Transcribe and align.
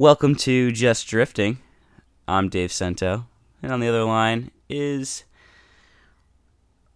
Welcome 0.00 0.34
to 0.36 0.72
Just 0.72 1.08
Drifting. 1.08 1.58
I'm 2.26 2.48
Dave 2.48 2.72
Sento, 2.72 3.26
and 3.62 3.70
on 3.70 3.80
the 3.80 3.88
other 3.88 4.04
line 4.04 4.50
is 4.66 5.24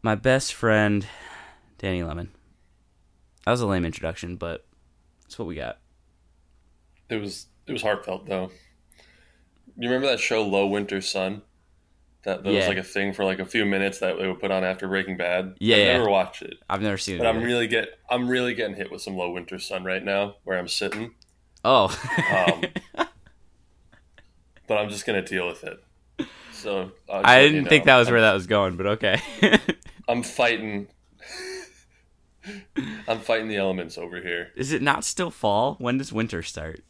my 0.00 0.14
best 0.14 0.54
friend, 0.54 1.06
Danny 1.76 2.02
Lemon. 2.02 2.30
That 3.44 3.50
was 3.50 3.60
a 3.60 3.66
lame 3.66 3.84
introduction, 3.84 4.36
but 4.36 4.64
that's 5.20 5.38
what 5.38 5.46
we 5.46 5.54
got. 5.54 5.80
It 7.10 7.16
was 7.16 7.48
it 7.66 7.72
was 7.72 7.82
heartfelt 7.82 8.24
though. 8.24 8.50
You 9.76 9.90
remember 9.90 10.06
that 10.06 10.18
show 10.18 10.42
Low 10.42 10.66
Winter 10.66 11.02
Sun? 11.02 11.42
That, 12.24 12.42
that 12.42 12.50
was 12.54 12.66
like 12.66 12.78
a 12.78 12.82
thing 12.82 13.12
for 13.12 13.26
like 13.26 13.38
a 13.38 13.44
few 13.44 13.66
minutes 13.66 13.98
that 13.98 14.16
they 14.16 14.26
would 14.26 14.40
put 14.40 14.50
on 14.50 14.64
after 14.64 14.88
Breaking 14.88 15.18
Bad. 15.18 15.56
Yeah, 15.58 15.76
I've 15.76 15.82
yeah. 15.82 15.98
never 15.98 16.08
watched 16.08 16.40
it, 16.40 16.54
I've 16.70 16.80
never 16.80 16.96
seen 16.96 17.16
it. 17.16 17.18
but 17.18 17.26
I'm 17.26 17.42
really 17.42 17.66
get 17.66 17.98
I'm 18.08 18.28
really 18.28 18.54
getting 18.54 18.76
hit 18.76 18.90
with 18.90 19.02
some 19.02 19.14
Low 19.14 19.30
Winter 19.30 19.58
Sun 19.58 19.84
right 19.84 20.02
now 20.02 20.36
where 20.44 20.58
I'm 20.58 20.68
sitting. 20.68 21.10
Oh, 21.64 21.88
Um, 22.48 22.64
but 24.66 24.78
I'm 24.78 24.88
just 24.90 25.06
gonna 25.06 25.22
deal 25.22 25.46
with 25.46 25.64
it. 25.64 25.78
So 26.52 26.92
I 27.10 27.42
didn't 27.42 27.64
you 27.64 27.68
think 27.68 27.84
know. 27.84 27.92
that 27.92 27.98
was 27.98 28.08
I'm, 28.08 28.14
where 28.14 28.20
that 28.22 28.32
was 28.34 28.46
going, 28.46 28.76
but 28.76 28.86
okay. 28.86 29.20
I'm 30.08 30.22
fighting. 30.22 30.88
I'm 33.08 33.20
fighting 33.20 33.48
the 33.48 33.56
elements 33.56 33.96
over 33.96 34.20
here. 34.20 34.50
is 34.54 34.72
it 34.72 34.82
not 34.82 35.04
still 35.04 35.30
fall? 35.30 35.76
When 35.78 35.98
does 35.98 36.12
winter 36.12 36.42
start? 36.42 36.80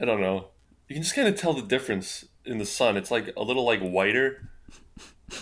I 0.00 0.04
don't 0.04 0.20
know. 0.20 0.48
You 0.86 0.94
can 0.94 1.02
just 1.02 1.14
kind 1.14 1.28
of 1.28 1.36
tell 1.36 1.52
the 1.54 1.62
difference 1.62 2.24
in 2.44 2.58
the 2.58 2.66
sun. 2.66 2.96
It's 2.96 3.10
like 3.10 3.32
a 3.36 3.42
little 3.42 3.64
like 3.64 3.80
whiter. 3.80 4.50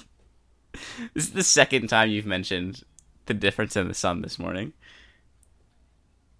This 1.14 1.24
is 1.24 1.32
the 1.32 1.42
second 1.42 1.88
time 1.88 2.08
you've 2.08 2.24
mentioned 2.26 2.82
the 3.26 3.34
difference 3.34 3.76
in 3.76 3.86
the 3.86 3.94
sun 3.94 4.22
this 4.22 4.38
morning. 4.38 4.72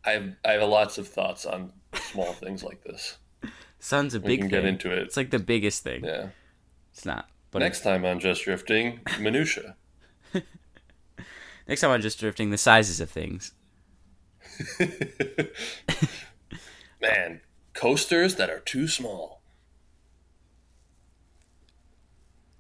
I 0.07 0.11
have 0.13 0.35
I 0.45 0.53
have 0.53 0.69
lots 0.69 0.99
of 0.99 1.09
thoughts 1.09 1.45
on 1.45 1.73
small 1.95 2.33
things 2.33 2.63
like 2.63 2.83
this. 2.85 3.19
Sun's 3.81 4.15
a 4.15 4.21
We 4.21 4.29
big 4.29 4.41
can 4.41 4.51
thing. 4.51 4.61
get 4.63 4.65
into 4.69 4.91
it. 4.93 4.99
It's 4.99 5.17
like 5.17 5.31
the 5.31 5.39
biggest 5.39 5.83
thing. 5.83 6.05
Yeah. 6.05 6.29
It's 6.93 7.05
not. 7.05 7.29
But 7.51 7.59
Next 7.61 7.83
time 7.83 8.05
on 8.05 8.21
Just 8.21 8.45
Drifting, 8.45 9.01
minutia. 9.21 9.77
next 11.69 11.81
time 11.81 11.91
I'm 11.91 12.03
just 12.03 12.19
drifting 12.19 12.51
the 12.51 12.59
sizes 12.59 13.01
of 13.01 13.11
things. 13.11 13.53
Man, 17.01 17.41
coasters 17.75 18.37
that 18.37 18.51
are 18.51 18.61
too 18.61 18.89
small. 18.89 19.41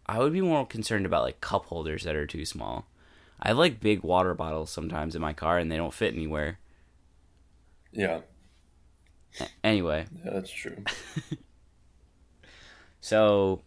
I 0.06 0.19
would 0.19 0.33
be 0.33 0.41
more 0.41 0.66
concerned 0.66 1.06
about 1.06 1.25
like 1.25 1.41
cup 1.41 1.66
holders 1.66 2.05
that 2.05 2.14
are 2.14 2.27
too 2.27 2.44
small. 2.44 2.86
I 3.41 3.48
have 3.48 3.58
like 3.58 3.81
big 3.81 4.03
water 4.03 4.34
bottles 4.34 4.70
sometimes 4.70 5.14
in 5.16 5.20
my 5.22 5.33
car 5.33 5.58
and 5.58 5.70
they 5.70 5.77
don't 5.77 5.92
fit 5.94 6.14
anywhere. 6.14 6.58
Yeah, 7.97 8.20
Anyway, 9.64 10.06
yeah, 10.25 10.30
that's 10.34 10.50
true. 10.50 10.77
so 13.00 13.62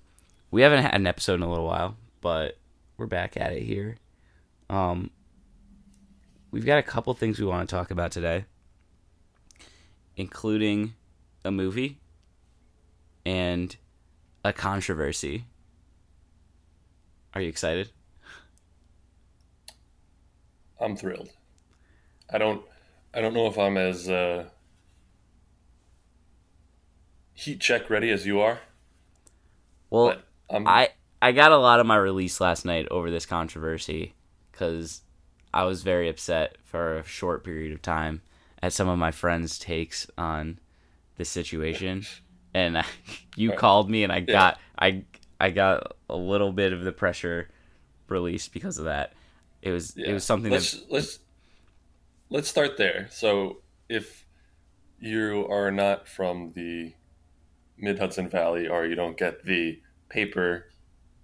we 0.52 0.62
haven't 0.62 0.84
had 0.84 0.94
an 0.94 1.08
episode 1.08 1.36
in 1.36 1.42
a 1.42 1.50
little 1.50 1.66
while, 1.66 1.98
but 2.22 2.58
we're 2.98 3.08
back 3.08 3.38
at 3.38 3.54
it 3.54 3.64
here. 3.64 3.98
Um 4.70 5.10
we've 6.52 6.66
got 6.66 6.78
a 6.78 6.84
couple 6.84 7.14
things 7.14 7.40
we 7.40 7.46
want 7.46 7.68
to 7.68 7.76
talk 7.76 7.92
about 7.92 8.12
today, 8.12 8.46
including 10.16 10.94
a 11.44 11.52
movie 11.52 12.00
and 13.26 13.76
a 14.44 14.54
controversy. 14.54 15.46
Are 17.34 17.42
you 17.42 17.50
excited? 17.50 17.90
I'm 20.80 20.96
thrilled. 20.96 21.30
I 22.32 22.38
don't 22.38 22.64
I 23.14 23.22
don't 23.22 23.34
know 23.36 23.46
if 23.48 23.58
I'm 23.58 23.78
as 23.78 24.10
uh, 24.10 24.46
heat 27.34 27.60
check 27.60 27.90
ready 27.90 28.12
as 28.12 28.28
you 28.28 28.40
are, 28.40 28.60
Well, 29.90 30.16
I'm 30.50 30.66
I 30.66 30.90
I 31.22 31.32
got 31.32 31.52
a 31.52 31.58
lot 31.58 31.80
of 31.80 31.86
my 31.86 31.98
release 31.98 32.40
last 32.40 32.66
night 32.66 32.88
over 32.90 33.12
this 33.12 33.26
controversy 33.26 34.14
because 34.52 35.02
I 35.54 35.64
was 35.64 35.84
very 35.84 36.10
upset 36.10 36.58
for 36.64 36.98
a 37.00 37.04
short 37.06 37.44
period 37.44 37.74
of 37.74 37.82
time 37.82 38.22
at 38.62 38.74
some 38.74 38.88
of 38.88 38.98
my 39.00 39.12
friends' 39.12 39.58
takes 39.60 40.08
on 40.18 40.60
this 41.18 41.30
situation, 41.30 42.06
and 42.54 42.78
I, 42.78 42.86
you 43.36 43.52
Right. 43.52 43.58
called 43.58 43.90
me, 43.90 44.04
and 44.04 44.12
I 44.14 44.22
got 44.22 44.60
I 44.78 45.04
I 45.40 45.52
got 45.52 45.96
a 46.10 46.16
little 46.18 46.52
bit 46.54 46.74
of 46.74 46.84
the 46.84 46.92
pressure 46.92 47.50
released 48.08 48.54
because 48.54 48.78
of 48.78 48.86
that. 48.86 49.14
It 49.62 49.72
was 49.72 49.98
it 50.04 50.14
was 50.14 50.26
something 50.26 50.52
let's 50.52 50.74
that 50.74 50.76
let's 50.90 51.20
let's 52.30 52.48
start 52.48 52.78
there. 52.78 53.08
So 53.12 53.62
if 53.88 54.26
you 55.00 55.48
are 55.50 55.72
not 55.72 56.08
from 56.08 56.54
the 56.56 56.94
Mid 57.78 58.00
Hudson 58.00 58.30
Valley 58.30 58.68
or 58.68 58.86
you 58.86 58.96
don't 58.96 59.18
get 59.18 59.46
the 59.46 59.82
paper 60.10 60.66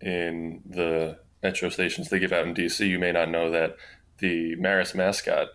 in 0.01 0.61
the 0.65 1.19
metro 1.43 1.69
stations 1.69 2.09
they 2.09 2.19
give 2.19 2.31
out 2.31 2.47
in 2.47 2.53
DC, 2.53 2.87
you 2.87 2.99
may 2.99 3.11
not 3.11 3.29
know 3.29 3.51
that 3.51 3.75
the 4.19 4.55
Marist 4.55 4.95
mascot 4.95 5.49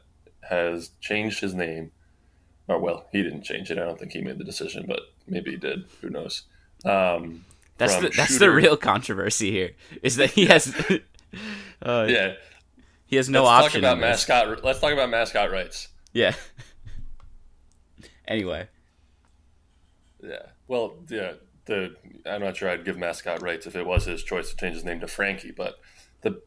has 0.48 0.90
changed 1.00 1.40
his 1.40 1.54
name. 1.54 1.92
Or 2.68 2.78
well, 2.78 3.06
he 3.10 3.22
didn't 3.22 3.42
change 3.42 3.70
it. 3.70 3.78
I 3.78 3.84
don't 3.84 3.98
think 3.98 4.12
he 4.12 4.20
made 4.20 4.38
the 4.38 4.44
decision, 4.44 4.84
but 4.86 5.00
maybe 5.26 5.52
he 5.52 5.56
did. 5.56 5.84
Who 6.00 6.10
knows? 6.10 6.44
Um, 6.84 7.44
that's 7.78 7.96
the, 7.96 8.10
that's 8.10 8.38
the 8.38 8.50
real 8.50 8.76
controversy 8.76 9.50
here 9.50 9.70
is 10.02 10.16
that 10.16 10.30
he 10.30 10.46
has 10.46 10.74
uh, 11.82 12.06
yeah. 12.08 12.34
He 13.10 13.16
has 13.16 13.28
no 13.28 13.42
let's 13.44 13.66
option 13.66 13.82
talk 13.82 13.92
about 13.94 14.00
mascot. 14.00 14.62
Let's 14.64 14.78
talk 14.80 14.92
about 14.92 15.10
mascot 15.10 15.50
rights. 15.50 15.88
Yeah. 16.12 16.34
anyway, 18.28 18.68
Yeah. 20.22 20.46
Well, 20.68 20.94
yeah. 21.08 21.32
The 21.66 21.94
I'm 22.24 22.40
not 22.40 22.56
sure 22.56 22.70
I'd 22.70 22.84
give 22.84 22.96
mascot 22.96 23.42
rights 23.42 23.66
if 23.66 23.74
it 23.76 23.84
was 23.84 24.04
his 24.06 24.22
choice 24.22 24.50
to 24.50 24.56
change 24.56 24.74
his 24.76 24.84
name 24.84 25.00
to 25.00 25.06
Frankie, 25.06 25.50
but 25.50 25.74
the 26.22 26.40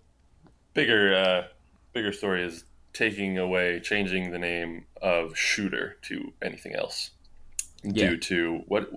bigger 0.74 1.14
uh, 1.16 1.48
bigger 1.94 2.12
story 2.12 2.44
is 2.44 2.64
taking 2.94 3.38
away, 3.38 3.80
changing 3.80 4.32
the 4.32 4.40
name 4.40 4.86
of 5.02 5.38
Shooter 5.38 5.98
to 6.04 6.34
anything 6.42 6.76
else 6.76 7.12
Yeah. 7.84 8.10
due 8.12 8.18
to 8.18 8.64
what 8.68 8.90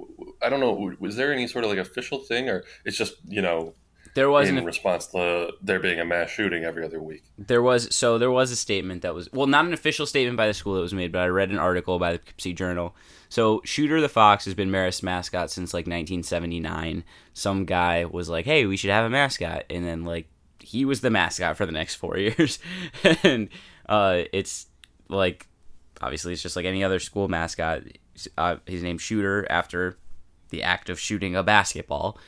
I 0.43 0.49
don't 0.49 0.61
know. 0.61 0.95
Was 1.01 1.17
there 1.17 1.33
any 1.33 1.47
sort 1.49 1.65
of 1.65 1.71
like 1.71 1.79
official 1.81 2.21
thing, 2.21 2.49
or 2.49 2.65
it's 2.85 2.97
just 2.97 3.15
you 3.29 3.43
know 3.43 3.75
there 4.17 4.31
was 4.31 4.49
in 4.49 4.57
an 4.59 4.65
response 4.65 5.07
to 5.09 5.53
there 5.63 5.79
being 5.79 6.01
a 6.01 6.05
mass 6.05 6.31
shooting 6.31 6.65
every 6.65 6.85
other 6.85 7.01
week? 7.01 7.23
There 7.39 7.63
was 7.63 7.95
so 7.95 8.17
there 8.19 8.31
was 8.31 8.51
a 8.51 8.57
statement 8.57 9.03
that 9.03 9.15
was 9.15 9.31
well, 9.33 9.47
not 9.47 9.67
an 9.67 9.75
official 9.75 10.07
statement 10.07 10.39
by 10.39 10.47
the 10.47 10.55
school 10.55 10.75
that 10.75 10.81
was 10.81 10.95
made, 10.95 11.13
but 11.13 11.21
I 11.21 11.29
read 11.29 11.51
an 11.51 11.59
article 11.59 11.99
by 11.99 12.13
the 12.13 12.19
Poughkeepsie 12.19 12.55
Journal. 12.55 12.97
So 13.29 13.61
Shooter 13.65 14.01
the 14.01 14.09
Fox 14.09 14.47
has 14.47 14.55
been 14.55 14.71
Marist 14.71 15.03
mascot 15.03 15.51
since 15.51 15.75
like 15.75 15.83
1979. 15.83 17.05
Some 17.35 17.67
guy 17.67 18.07
was 18.07 18.29
like, 18.29 18.47
"Hey, 18.47 18.65
we 18.65 18.79
should 18.79 18.91
have 18.91 19.05
a 19.05 19.11
mascot," 19.11 19.65
and 19.69 19.85
then 19.85 20.05
like 20.05 20.29
he 20.61 20.87
was 20.87 21.03
the 21.03 21.11
mascot 21.11 21.57
for 21.57 21.67
the 21.67 21.73
next 21.73 21.97
four 21.97 22.17
years, 22.19 22.59
and 23.23 23.51
uh, 23.89 24.23
it's 24.33 24.67
like 25.11 25.47
obviously 26.01 26.33
it's 26.33 26.43
just 26.43 26.57
like 26.57 26.65
any 26.65 26.83
other 26.83 26.99
school 26.99 27.29
mascot. 27.29 27.83
Uh, 28.39 28.57
his 28.65 28.83
name's 28.83 29.03
Shooter 29.03 29.47
after 29.51 29.99
the 30.49 30.63
act 30.63 30.89
of 30.89 30.99
shooting 30.99 31.37
a 31.37 31.43
basketball, 31.43 32.19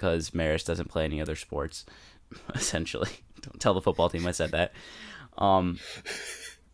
because 0.00 0.30
Marist 0.30 0.64
doesn't 0.64 0.88
play 0.88 1.04
any 1.04 1.20
other 1.20 1.36
sports 1.36 1.84
essentially. 2.54 3.10
Don't 3.42 3.60
tell 3.60 3.74
the 3.74 3.82
football 3.82 4.08
team 4.08 4.26
I 4.26 4.32
said 4.32 4.52
that. 4.52 4.72
Um, 5.36 5.78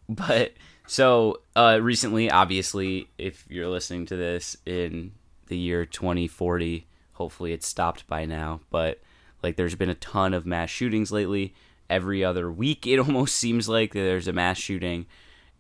but 0.09 0.53
so 0.87 1.41
uh, 1.57 1.81
recently, 1.83 2.31
obviously, 2.31 3.09
if 3.19 3.45
you're 3.49 3.69
listening 3.69 4.07
to 4.07 4.17
this 4.17 4.57
in 4.65 5.13
the 5.49 5.57
year 5.57 5.85
2040, 5.85 6.87
hopefully 7.15 7.53
it's 7.53 7.67
stopped 7.67 8.07
by 8.07 8.25
now. 8.27 8.61
But 8.71 9.01
like, 9.43 9.57
there's 9.57 9.75
been 9.75 9.91
a 9.91 9.95
ton 9.95 10.33
of 10.33 10.47
mass 10.47 10.71
shootings 10.71 11.11
lately. 11.11 11.53
Every 11.91 12.25
other 12.25 12.51
week, 12.51 12.87
it 12.87 12.99
almost 13.01 13.35
seems 13.37 13.69
like 13.69 13.93
there's 13.93 14.29
a 14.29 14.33
mass 14.33 14.59
shooting, 14.59 15.07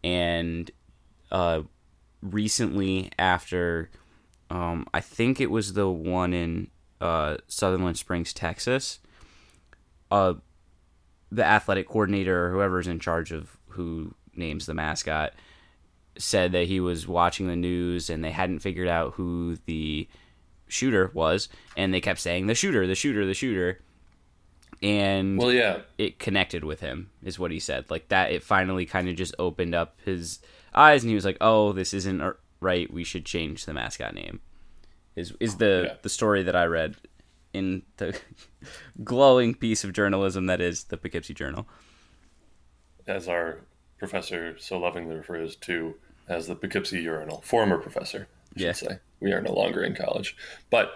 and 0.05 0.71
uh, 1.32 1.62
recently 2.22 3.10
after 3.19 3.91
um, 4.50 4.87
I 4.94 5.00
think 5.00 5.41
it 5.41 5.50
was 5.50 5.73
the 5.73 5.88
one 5.88 6.32
in 6.32 6.69
uh, 7.00 7.37
Sutherland 7.48 7.98
Springs, 7.98 8.32
Texas. 8.32 9.00
Uh, 10.10 10.34
the 11.32 11.44
athletic 11.44 11.88
coordinator 11.88 12.46
or 12.46 12.50
whoever's 12.52 12.87
in 12.87 13.00
charge 13.00 13.32
of 13.32 13.56
who 13.70 14.14
names 14.34 14.66
the 14.66 14.75
mascot 14.75 15.32
said 16.16 16.52
that 16.52 16.69
he 16.69 16.81
was 16.81 17.08
watching 17.08 17.48
the 17.48 17.56
news 17.56 18.08
and 18.08 18.25
they 18.25 18.31
hadn't 18.31 18.60
figured 18.60 18.88
out 18.88 19.14
who 19.14 19.58
the 19.66 20.08
shooter 20.69 21.10
was, 21.14 21.48
and 21.76 21.93
they 21.93 22.00
kept 22.00 22.20
saying 22.20 22.46
the 22.46 22.54
shooter, 22.54 22.87
the 22.87 22.94
shooter, 22.94 23.26
the 23.26 23.34
shooter, 23.34 23.81
and 24.82 25.38
Well, 25.38 25.52
yeah. 25.52 25.78
it 25.98 26.19
connected 26.19 26.64
with 26.64 26.81
him 26.81 27.10
is 27.22 27.38
what 27.38 27.50
he 27.50 27.58
said 27.58 27.90
like 27.90 28.08
that 28.08 28.31
it 28.31 28.43
finally 28.43 28.84
kind 28.84 29.08
of 29.08 29.16
just 29.16 29.34
opened 29.38 29.75
up 29.75 29.96
his 30.04 30.40
eyes 30.75 31.02
and 31.02 31.08
he 31.08 31.14
was 31.14 31.25
like 31.25 31.38
oh 31.40 31.72
this 31.72 31.94
isn't 31.94 32.22
right 32.60 32.93
we 32.93 33.04
should 33.04 33.25
change 33.25 33.64
the 33.64 33.72
mascot 33.72 34.14
name 34.14 34.40
is 35.17 35.33
is 35.41 35.57
the 35.57 35.85
Yeah. 35.87 35.95
the 36.03 36.09
story 36.09 36.43
that 36.43 36.55
i 36.55 36.65
read 36.65 36.95
in 37.53 37.83
the 37.97 38.19
glowing 39.05 39.55
piece 39.55 39.83
of 39.85 39.93
journalism 39.93 40.47
that 40.47 40.61
is 40.61 40.85
the 40.85 40.97
poughkeepsie 40.97 41.35
journal 41.35 41.67
as 43.07 43.29
our 43.29 43.61
professor 43.99 44.59
so 44.59 44.79
lovingly 44.79 45.17
refers 45.17 45.57
to 45.57 45.95
as 46.29 46.47
the 46.47 46.55
Poughkeepsie 46.55 47.01
urinal, 47.01 47.41
former 47.43 47.79
professor. 47.79 48.29
I 48.57 48.61
yeah. 48.61 48.73
should 48.73 48.89
say. 48.89 48.99
We 49.21 49.33
are 49.33 49.41
no 49.41 49.53
longer 49.53 49.83
in 49.83 49.95
college. 49.95 50.37
But 50.71 50.93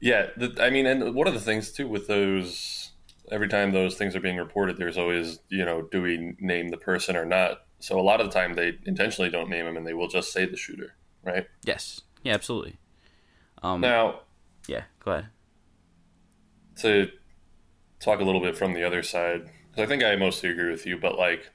yeah, 0.00 0.28
the, 0.36 0.56
I 0.60 0.70
mean, 0.70 0.86
and 0.86 1.14
one 1.14 1.28
of 1.28 1.34
the 1.34 1.40
things 1.40 1.72
too 1.72 1.88
with 1.88 2.06
those, 2.06 2.90
every 3.30 3.48
time 3.48 3.72
those 3.72 3.96
things 3.96 4.16
are 4.16 4.20
being 4.20 4.36
reported, 4.36 4.78
there's 4.78 4.98
always, 4.98 5.40
you 5.48 5.64
know, 5.64 5.82
do 5.82 6.02
we 6.02 6.34
name 6.40 6.68
the 6.68 6.76
person 6.76 7.16
or 7.16 7.24
not? 7.24 7.64
So 7.80 7.98
a 7.98 8.02
lot 8.02 8.20
of 8.20 8.26
the 8.26 8.32
time 8.32 8.54
they 8.54 8.78
intentionally 8.86 9.30
don't 9.30 9.50
name 9.50 9.66
him 9.66 9.76
and 9.76 9.86
they 9.86 9.94
will 9.94 10.08
just 10.08 10.32
say 10.32 10.46
the 10.46 10.56
shooter, 10.56 10.94
right? 11.22 11.46
Yes. 11.64 12.00
Yeah, 12.22 12.34
absolutely. 12.34 12.78
Um, 13.62 13.80
now, 13.80 14.20
yeah, 14.66 14.84
go 15.04 15.12
ahead. 15.12 15.28
To 16.80 17.10
talk 18.00 18.20
a 18.20 18.24
little 18.24 18.40
bit 18.40 18.56
from 18.56 18.74
the 18.74 18.84
other 18.84 19.02
side, 19.02 19.50
because 19.70 19.84
I 19.84 19.86
think 19.86 20.04
I 20.04 20.16
mostly 20.16 20.50
agree 20.50 20.70
with 20.70 20.86
you, 20.86 20.96
but 20.96 21.18
like, 21.18 21.50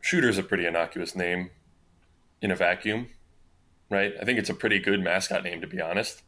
shooter's 0.00 0.38
a 0.38 0.42
pretty 0.42 0.66
innocuous 0.66 1.16
name 1.16 1.50
in 2.42 2.50
a 2.50 2.56
vacuum, 2.56 3.08
right? 3.90 4.12
I 4.20 4.24
think 4.24 4.38
it's 4.38 4.50
a 4.50 4.54
pretty 4.54 4.78
good 4.78 5.00
mascot 5.00 5.42
name, 5.42 5.60
to 5.62 5.66
be 5.66 5.80
honest. 5.80 6.22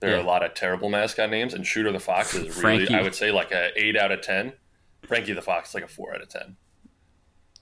There 0.00 0.10
yeah. 0.10 0.16
are 0.16 0.20
a 0.20 0.26
lot 0.26 0.42
of 0.42 0.54
terrible 0.54 0.88
mascot 0.88 1.30
names, 1.30 1.54
and 1.54 1.64
Shooter 1.64 1.92
the 1.92 2.00
Fox 2.00 2.34
is 2.34 2.56
really, 2.62 2.92
I 2.92 3.02
would 3.02 3.14
say, 3.14 3.30
like 3.30 3.52
a 3.52 3.70
eight 3.76 3.96
out 3.96 4.10
of 4.10 4.20
ten. 4.20 4.54
Frankie 5.06 5.32
the 5.32 5.42
Fox 5.42 5.68
is 5.68 5.74
like 5.74 5.84
a 5.84 5.88
four 5.88 6.14
out 6.14 6.22
of 6.22 6.28
ten. 6.28 6.56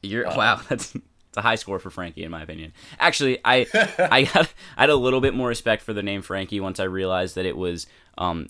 You're 0.02 0.26
um, 0.26 0.36
wow, 0.36 0.60
that's 0.68 0.96
it's 1.30 1.36
a 1.36 1.42
high 1.42 1.54
score 1.54 1.78
for 1.78 1.90
Frankie 1.90 2.24
in 2.24 2.30
my 2.30 2.42
opinion. 2.42 2.72
Actually, 2.98 3.38
I 3.44 3.66
I 3.98 4.22
had 4.34 4.48
I 4.76 4.82
had 4.82 4.90
a 4.90 4.96
little 4.96 5.20
bit 5.20 5.32
more 5.32 5.46
respect 5.46 5.82
for 5.82 5.92
the 5.92 6.02
name 6.02 6.22
Frankie 6.22 6.58
once 6.58 6.80
I 6.80 6.84
realized 6.84 7.36
that 7.36 7.46
it 7.46 7.56
was 7.56 7.86
um 8.18 8.48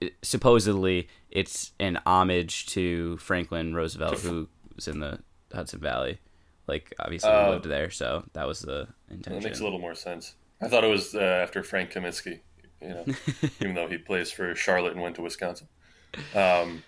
it, 0.00 0.14
supposedly 0.22 1.08
it's 1.30 1.72
an 1.78 2.00
homage 2.06 2.64
to 2.68 3.18
Franklin 3.18 3.74
Roosevelt 3.74 4.18
who 4.20 4.48
was 4.74 4.88
in 4.88 5.00
the 5.00 5.20
Hudson 5.52 5.80
Valley. 5.80 6.18
Like 6.66 6.94
obviously 6.98 7.30
uh, 7.30 7.50
lived 7.50 7.66
there, 7.66 7.90
so 7.90 8.24
that 8.32 8.46
was 8.46 8.60
the 8.60 8.88
intention. 9.10 9.34
That 9.34 9.44
makes 9.44 9.60
a 9.60 9.64
little 9.64 9.78
more 9.78 9.94
sense. 9.94 10.34
I 10.62 10.68
thought 10.68 10.82
it 10.82 10.88
was 10.88 11.14
uh, 11.14 11.20
after 11.20 11.62
Frank 11.62 11.92
Kaminsky, 11.92 12.40
you 12.80 12.88
know, 12.88 13.04
even 13.60 13.74
though 13.74 13.86
he 13.86 13.98
plays 13.98 14.30
for 14.30 14.54
Charlotte 14.54 14.94
and 14.94 15.02
went 15.02 15.16
to 15.16 15.22
Wisconsin. 15.22 15.68
Um, 16.34 16.82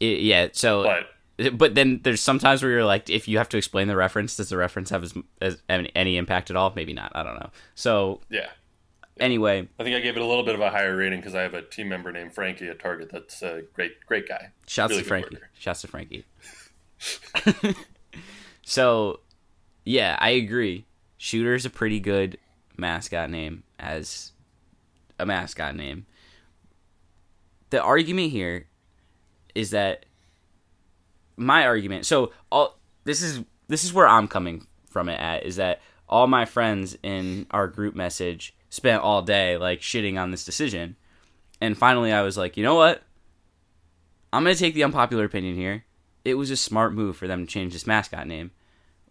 it, 0.00 0.18
yeah, 0.20 0.48
so 0.50 0.82
but 0.82 1.06
but 1.52 1.74
then 1.74 2.00
there's 2.02 2.20
sometimes 2.20 2.62
where 2.62 2.72
you're 2.72 2.84
like, 2.84 3.08
if 3.08 3.28
you 3.28 3.38
have 3.38 3.48
to 3.50 3.56
explain 3.56 3.88
the 3.88 3.96
reference, 3.96 4.36
does 4.36 4.48
the 4.48 4.56
reference 4.56 4.90
have 4.90 5.04
as, 5.04 5.14
as 5.40 5.62
any 5.68 6.16
impact 6.16 6.50
at 6.50 6.56
all? 6.56 6.72
Maybe 6.74 6.92
not. 6.92 7.12
I 7.14 7.22
don't 7.22 7.34
know. 7.34 7.50
So 7.74 8.20
yeah. 8.28 8.48
Anyway, 9.20 9.68
I 9.78 9.82
think 9.82 9.96
I 9.96 10.00
gave 10.00 10.16
it 10.16 10.22
a 10.22 10.26
little 10.26 10.44
bit 10.44 10.54
of 10.54 10.60
a 10.60 10.70
higher 10.70 10.96
rating 10.96 11.18
because 11.18 11.34
I 11.34 11.42
have 11.42 11.54
a 11.54 11.62
team 11.62 11.88
member 11.88 12.12
named 12.12 12.32
Frankie 12.34 12.68
at 12.68 12.78
Target. 12.78 13.10
That's 13.10 13.42
a 13.42 13.62
great, 13.74 14.04
great 14.06 14.28
guy. 14.28 14.52
Shouts 14.66 14.90
really 14.90 15.02
to 15.02 15.08
Frankie. 15.08 15.34
Worker. 15.34 15.48
Shouts 15.58 15.80
to 15.80 15.88
Frankie. 15.88 16.24
so, 18.62 19.20
yeah, 19.84 20.16
I 20.20 20.30
agree. 20.30 20.86
Shooter 21.16 21.54
is 21.54 21.66
a 21.66 21.70
pretty 21.70 21.98
good 21.98 22.38
mascot 22.76 23.28
name 23.28 23.64
as 23.80 24.32
a 25.18 25.26
mascot 25.26 25.74
name. 25.74 26.06
The 27.70 27.82
argument 27.82 28.30
here 28.30 28.68
is 29.54 29.70
that 29.70 30.06
my 31.38 31.66
argument. 31.66 32.06
So 32.06 32.32
all 32.50 32.78
this 33.04 33.22
is 33.22 33.40
this 33.68 33.84
is 33.84 33.92
where 33.92 34.08
I'm 34.08 34.28
coming 34.28 34.66
from 34.90 35.08
it 35.08 35.20
at 35.20 35.44
is 35.44 35.56
that 35.56 35.80
all 36.08 36.26
my 36.26 36.44
friends 36.44 36.96
in 37.02 37.46
our 37.50 37.66
group 37.66 37.94
message 37.94 38.54
spent 38.70 39.02
all 39.02 39.22
day 39.22 39.56
like 39.56 39.80
shitting 39.80 40.20
on 40.20 40.30
this 40.30 40.44
decision. 40.44 40.96
And 41.60 41.76
finally 41.76 42.12
I 42.12 42.22
was 42.22 42.36
like, 42.36 42.56
"You 42.56 42.62
know 42.62 42.74
what? 42.74 43.02
I'm 44.32 44.44
going 44.44 44.54
to 44.54 44.60
take 44.60 44.74
the 44.74 44.84
unpopular 44.84 45.24
opinion 45.24 45.56
here. 45.56 45.84
It 46.24 46.34
was 46.34 46.50
a 46.50 46.56
smart 46.56 46.92
move 46.92 47.16
for 47.16 47.26
them 47.26 47.46
to 47.46 47.52
change 47.52 47.72
this 47.72 47.86
mascot 47.86 48.26
name. 48.26 48.50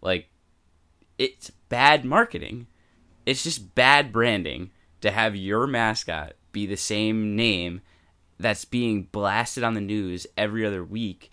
Like 0.00 0.28
it's 1.18 1.50
bad 1.68 2.04
marketing. 2.04 2.68
It's 3.26 3.42
just 3.42 3.74
bad 3.74 4.12
branding 4.12 4.70
to 5.00 5.10
have 5.10 5.36
your 5.36 5.66
mascot 5.66 6.34
be 6.52 6.66
the 6.66 6.76
same 6.76 7.36
name 7.36 7.80
that's 8.38 8.64
being 8.64 9.04
blasted 9.04 9.64
on 9.64 9.74
the 9.74 9.80
news 9.80 10.26
every 10.36 10.64
other 10.64 10.84
week 10.84 11.30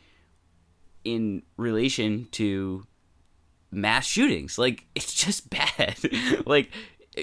in 1.05 1.43
relation 1.55 2.27
to 2.31 2.85
mass 3.71 4.05
shootings. 4.05 4.57
Like 4.57 4.85
it's 4.95 5.13
just 5.13 5.49
bad. 5.49 5.97
like 6.45 6.71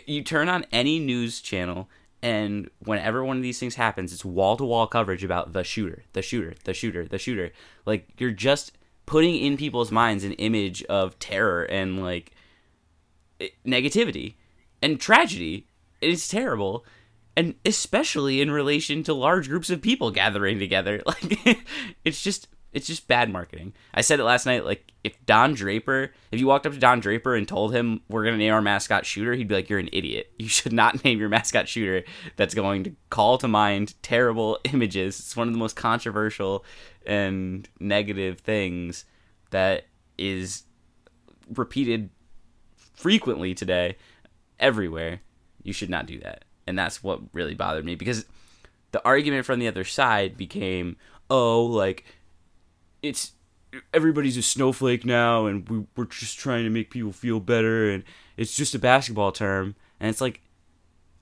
you 0.06 0.22
turn 0.22 0.48
on 0.48 0.64
any 0.72 0.98
news 0.98 1.40
channel 1.40 1.88
and 2.22 2.70
whenever 2.78 3.24
one 3.24 3.36
of 3.36 3.42
these 3.42 3.58
things 3.58 3.74
happens, 3.74 4.12
it's 4.12 4.24
wall 4.24 4.56
to 4.56 4.64
wall 4.64 4.86
coverage 4.86 5.24
about 5.24 5.52
the 5.52 5.64
shooter, 5.64 6.04
the 6.12 6.22
shooter, 6.22 6.54
the 6.64 6.72
shooter, 6.72 7.04
the 7.04 7.18
shooter. 7.18 7.50
Like 7.84 8.08
you're 8.16 8.30
just 8.30 8.72
putting 9.06 9.36
in 9.36 9.56
people's 9.56 9.90
minds 9.90 10.22
an 10.22 10.32
image 10.34 10.84
of 10.84 11.18
terror 11.18 11.64
and 11.64 12.00
like 12.00 12.32
eh, 13.40 13.48
negativity 13.66 14.34
and 14.80 15.00
tragedy. 15.00 15.66
It's 16.00 16.28
terrible. 16.28 16.84
And 17.36 17.56
especially 17.64 18.40
in 18.40 18.52
relation 18.52 19.02
to 19.04 19.14
large 19.14 19.48
groups 19.48 19.70
of 19.70 19.82
people 19.82 20.10
gathering 20.12 20.58
together. 20.58 21.02
Like 21.06 21.58
it's 22.04 22.22
just 22.22 22.46
it's 22.72 22.86
just 22.86 23.06
bad 23.06 23.30
marketing. 23.30 23.74
I 23.92 24.00
said 24.00 24.18
it 24.18 24.24
last 24.24 24.46
night. 24.46 24.64
Like, 24.64 24.92
if 25.04 25.24
Don 25.26 25.52
Draper, 25.52 26.12
if 26.30 26.40
you 26.40 26.46
walked 26.46 26.66
up 26.66 26.72
to 26.72 26.78
Don 26.78 27.00
Draper 27.00 27.34
and 27.34 27.46
told 27.46 27.74
him 27.74 28.00
we're 28.08 28.24
gonna 28.24 28.38
name 28.38 28.52
our 28.52 28.62
mascot 28.62 29.04
Shooter, 29.04 29.34
he'd 29.34 29.48
be 29.48 29.54
like, 29.54 29.68
"You're 29.68 29.78
an 29.78 29.90
idiot. 29.92 30.32
You 30.38 30.48
should 30.48 30.72
not 30.72 31.04
name 31.04 31.18
your 31.18 31.28
mascot 31.28 31.68
Shooter. 31.68 32.04
That's 32.36 32.54
going 32.54 32.84
to 32.84 32.96
call 33.10 33.36
to 33.38 33.48
mind 33.48 33.94
terrible 34.02 34.58
images. 34.64 35.18
It's 35.18 35.36
one 35.36 35.48
of 35.48 35.54
the 35.54 35.58
most 35.58 35.76
controversial 35.76 36.64
and 37.04 37.68
negative 37.78 38.40
things 38.40 39.04
that 39.50 39.84
is 40.16 40.64
repeated 41.54 42.08
frequently 42.94 43.54
today, 43.54 43.96
everywhere. 44.58 45.20
You 45.62 45.74
should 45.74 45.90
not 45.90 46.06
do 46.06 46.18
that." 46.20 46.44
And 46.66 46.78
that's 46.78 47.02
what 47.02 47.20
really 47.34 47.54
bothered 47.54 47.84
me 47.84 47.96
because 47.96 48.24
the 48.92 49.04
argument 49.04 49.44
from 49.44 49.58
the 49.58 49.68
other 49.68 49.84
side 49.84 50.38
became, 50.38 50.96
"Oh, 51.28 51.64
like." 51.64 52.06
It's 53.02 53.32
everybody's 53.94 54.36
a 54.36 54.42
snowflake 54.42 55.04
now 55.04 55.46
and 55.46 55.68
we, 55.68 55.84
we're 55.96 56.04
just 56.04 56.38
trying 56.38 56.64
to 56.64 56.70
make 56.70 56.90
people 56.90 57.12
feel 57.12 57.40
better 57.40 57.90
and 57.90 58.04
it's 58.36 58.54
just 58.54 58.74
a 58.74 58.78
basketball 58.78 59.32
term 59.32 59.74
and 59.98 60.10
it's 60.10 60.20
like 60.20 60.42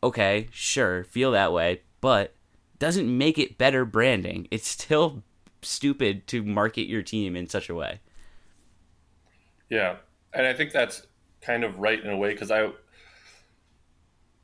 okay 0.02 0.48
sure 0.50 1.04
feel 1.04 1.30
that 1.30 1.52
way 1.52 1.80
but 2.00 2.34
doesn't 2.78 3.18
make 3.18 3.38
it 3.38 3.58
better 3.58 3.84
branding. 3.84 4.48
It's 4.50 4.66
still 4.66 5.22
stupid 5.60 6.26
to 6.28 6.42
market 6.42 6.88
your 6.88 7.02
team 7.02 7.36
in 7.36 7.46
such 7.46 7.68
a 7.68 7.74
way. 7.74 8.00
Yeah 9.68 9.96
and 10.32 10.46
i 10.46 10.52
think 10.52 10.72
that's 10.72 11.06
kind 11.40 11.64
of 11.64 11.78
right 11.78 12.02
in 12.02 12.10
a 12.10 12.16
way 12.16 12.32
because 12.32 12.50
i 12.50 12.70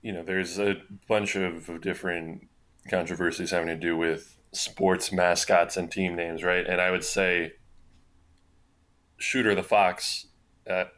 you 0.03 0.13
know 0.13 0.23
there's 0.23 0.59
a 0.59 0.77
bunch 1.09 1.37
of 1.37 1.81
different 1.81 2.47
controversies 2.89 3.51
having 3.51 3.69
to 3.69 3.77
do 3.77 3.97
with 3.97 4.36
sports 4.57 5.13
mascots 5.13 5.77
and 5.77 5.91
team 5.91 6.17
names, 6.17 6.43
right? 6.43 6.67
And 6.67 6.81
I 6.81 6.91
would 6.91 7.05
say 7.05 7.53
Shooter 9.19 9.55
the 9.55 9.63
Fox 9.63 10.27
at 10.67 10.89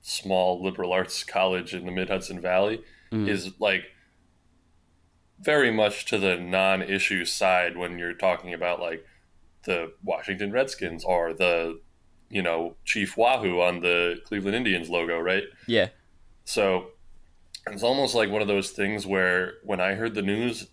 small 0.00 0.62
liberal 0.62 0.92
arts 0.92 1.24
college 1.36 1.74
in 1.74 1.84
the 1.86 1.92
Mid 1.92 2.08
Hudson 2.08 2.40
Valley 2.40 2.82
mm. 3.12 3.28
is 3.28 3.52
like 3.58 3.84
very 5.40 5.70
much 5.70 6.04
to 6.06 6.18
the 6.18 6.36
non 6.36 6.82
issue 6.82 7.24
side 7.24 7.76
when 7.76 7.98
you're 7.98 8.14
talking 8.14 8.54
about 8.54 8.80
like 8.80 9.04
the 9.64 9.92
Washington 10.02 10.52
Redskins 10.52 11.04
or 11.04 11.32
the, 11.34 11.80
you 12.28 12.42
know, 12.42 12.76
Chief 12.84 13.16
Wahoo 13.16 13.60
on 13.60 13.80
the 13.80 14.16
Cleveland 14.24 14.56
Indians 14.56 14.88
logo, 14.88 15.18
right? 15.18 15.44
Yeah. 15.66 15.88
So 16.44 16.90
it's 17.66 17.82
almost 17.82 18.14
like 18.14 18.30
one 18.30 18.42
of 18.42 18.48
those 18.48 18.70
things 18.70 19.06
where 19.06 19.54
when 19.64 19.80
I 19.80 19.94
heard 19.94 20.14
the 20.14 20.22
news, 20.22 20.68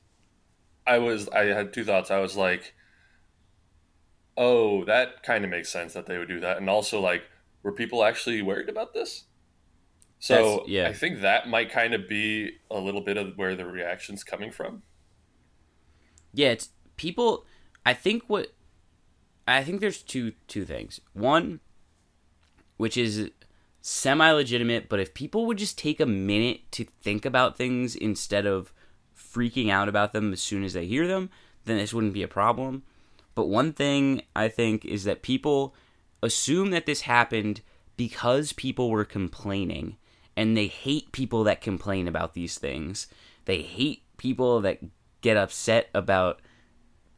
I 0.88 1.00
was 1.00 1.27
I 1.29 1.46
had 1.46 1.74
two 1.74 1.84
thoughts. 1.84 2.10
I 2.10 2.20
was 2.20 2.36
like, 2.36 2.74
oh, 4.36 4.86
that 4.86 5.24
kind 5.24 5.44
of 5.44 5.51
makes 5.51 5.70
sense 5.70 5.94
that 5.94 6.06
they 6.06 6.17
would 6.17 6.29
do 6.29 6.39
that, 6.39 6.58
and 6.58 6.70
also 6.70 7.00
like, 7.00 7.24
were 7.63 7.72
people 7.72 8.03
actually 8.03 8.41
worried 8.41 8.70
about 8.70 8.94
this? 8.94 9.25
So 10.20 10.58
That's, 10.58 10.70
yeah, 10.70 10.88
I 10.88 10.94
think 10.94 11.22
that 11.22 11.48
might 11.48 11.72
kind 11.72 11.94
of 11.94 12.08
be 12.08 12.51
a 12.72 12.79
little 12.79 13.01
bit 13.01 13.17
of 13.17 13.38
where 13.38 13.56
the 13.56 13.65
reaction's 13.65 14.24
coming 14.24 14.51
from. 14.51 14.84
Yeah, 16.34 16.50
it's 16.50 16.70
people. 16.96 17.46
I 17.86 17.94
think 17.94 18.24
what 18.27 18.53
I 19.48 19.63
think 19.63 19.82
there's 19.82 20.01
two 20.01 20.34
two 20.48 20.65
things. 20.65 21.00
One, 21.13 21.60
which 22.77 22.98
is 22.98 23.29
semi 23.82 24.32
legitimate, 24.32 24.89
but 24.89 25.00
if 25.00 25.13
people 25.13 25.46
would 25.46 25.58
just 25.58 25.77
take 25.77 26.00
a 26.00 26.06
minute 26.06 26.72
to 26.72 26.84
think 26.84 27.25
about 27.25 27.58
things 27.58 27.96
instead 27.96 28.46
of 28.46 28.74
freaking 29.34 29.69
out 29.69 29.89
about 29.89 30.13
them 30.13 30.34
as 30.34 30.41
soon 30.41 30.63
as 30.63 30.74
they 30.74 30.86
hear 30.86 31.07
them, 31.07 31.29
then 31.65 31.77
this 31.77 31.93
wouldn't 31.93 32.13
be 32.13 32.24
a 32.24 32.27
problem. 32.27 32.84
But 33.36 33.48
one 33.48 33.74
thing 33.74 34.24
I 34.36 34.48
think 34.48 34.84
is 34.86 35.03
that 35.03 35.22
people 35.22 35.75
assume 36.24 36.72
that 36.72 36.86
this 36.86 37.01
happened 37.01 37.62
because 37.98 38.53
people 38.53 38.89
were 38.89 39.05
complaining 39.05 39.98
and 40.36 40.55
they 40.55 40.67
hate 40.67 41.12
people 41.12 41.43
that 41.43 41.62
complain 41.62 42.07
about 42.07 42.34
these 42.34 42.57
things. 42.57 43.07
They 43.46 43.62
hate 43.62 44.03
people 44.17 44.62
that 44.62 44.79
get 45.22 45.38
upset 45.38 45.89
about 45.93 46.41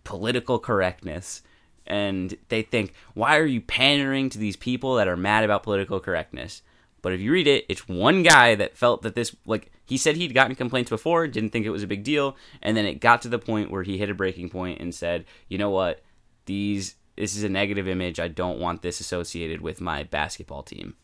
political 0.04 0.60
correctness 0.60 1.42
and 1.86 2.36
they 2.50 2.62
think, 2.62 2.94
why 3.14 3.38
are 3.38 3.46
you 3.46 3.62
pandering 3.62 4.30
to 4.30 4.38
these 4.38 4.56
people 4.56 4.96
that 4.96 5.08
are 5.08 5.18
mad 5.18 5.44
about 5.44 5.64
political 5.64 6.00
correctness? 6.00 6.62
But 7.02 7.14
if 7.14 7.20
you 7.20 7.32
read 7.32 7.48
it, 7.48 7.66
it's 7.68 7.88
one 7.88 8.24
guy 8.24 8.56
that 8.56 8.78
felt 8.78 9.02
that 9.02 9.16
this, 9.16 9.36
like, 9.46 9.72
he 9.90 9.98
said 9.98 10.16
he'd 10.16 10.34
gotten 10.34 10.56
complaints 10.56 10.90
before, 10.90 11.28
didn't 11.28 11.50
think 11.50 11.66
it 11.66 11.72
was 11.72 11.84
a 11.84 11.88
big 11.88 12.04
deal, 12.04 12.38
and 12.62 12.78
then 12.78 12.86
it 12.86 13.02
got 13.02 13.22
to 13.24 13.28
the 13.30 13.40
point 13.40 13.72
where 13.72 13.84
he 13.84 13.98
hit 13.98 14.10
a 14.10 14.14
breaking 14.14 14.50
point 14.50 14.80
and 14.80 14.96
said, 14.96 15.26
you 15.50 15.58
know 15.58 15.70
what, 15.72 16.02
these, 16.46 16.96
this 17.18 17.36
is 17.36 17.44
a 17.44 17.50
negative 17.50 17.88
image. 17.88 18.20
I 18.20 18.28
don't 18.30 18.60
want 18.60 18.82
this 18.82 19.00
associated 19.02 19.60
with 19.62 19.82
my 19.82 20.04
basketball 20.04 20.64
team. 20.64 20.96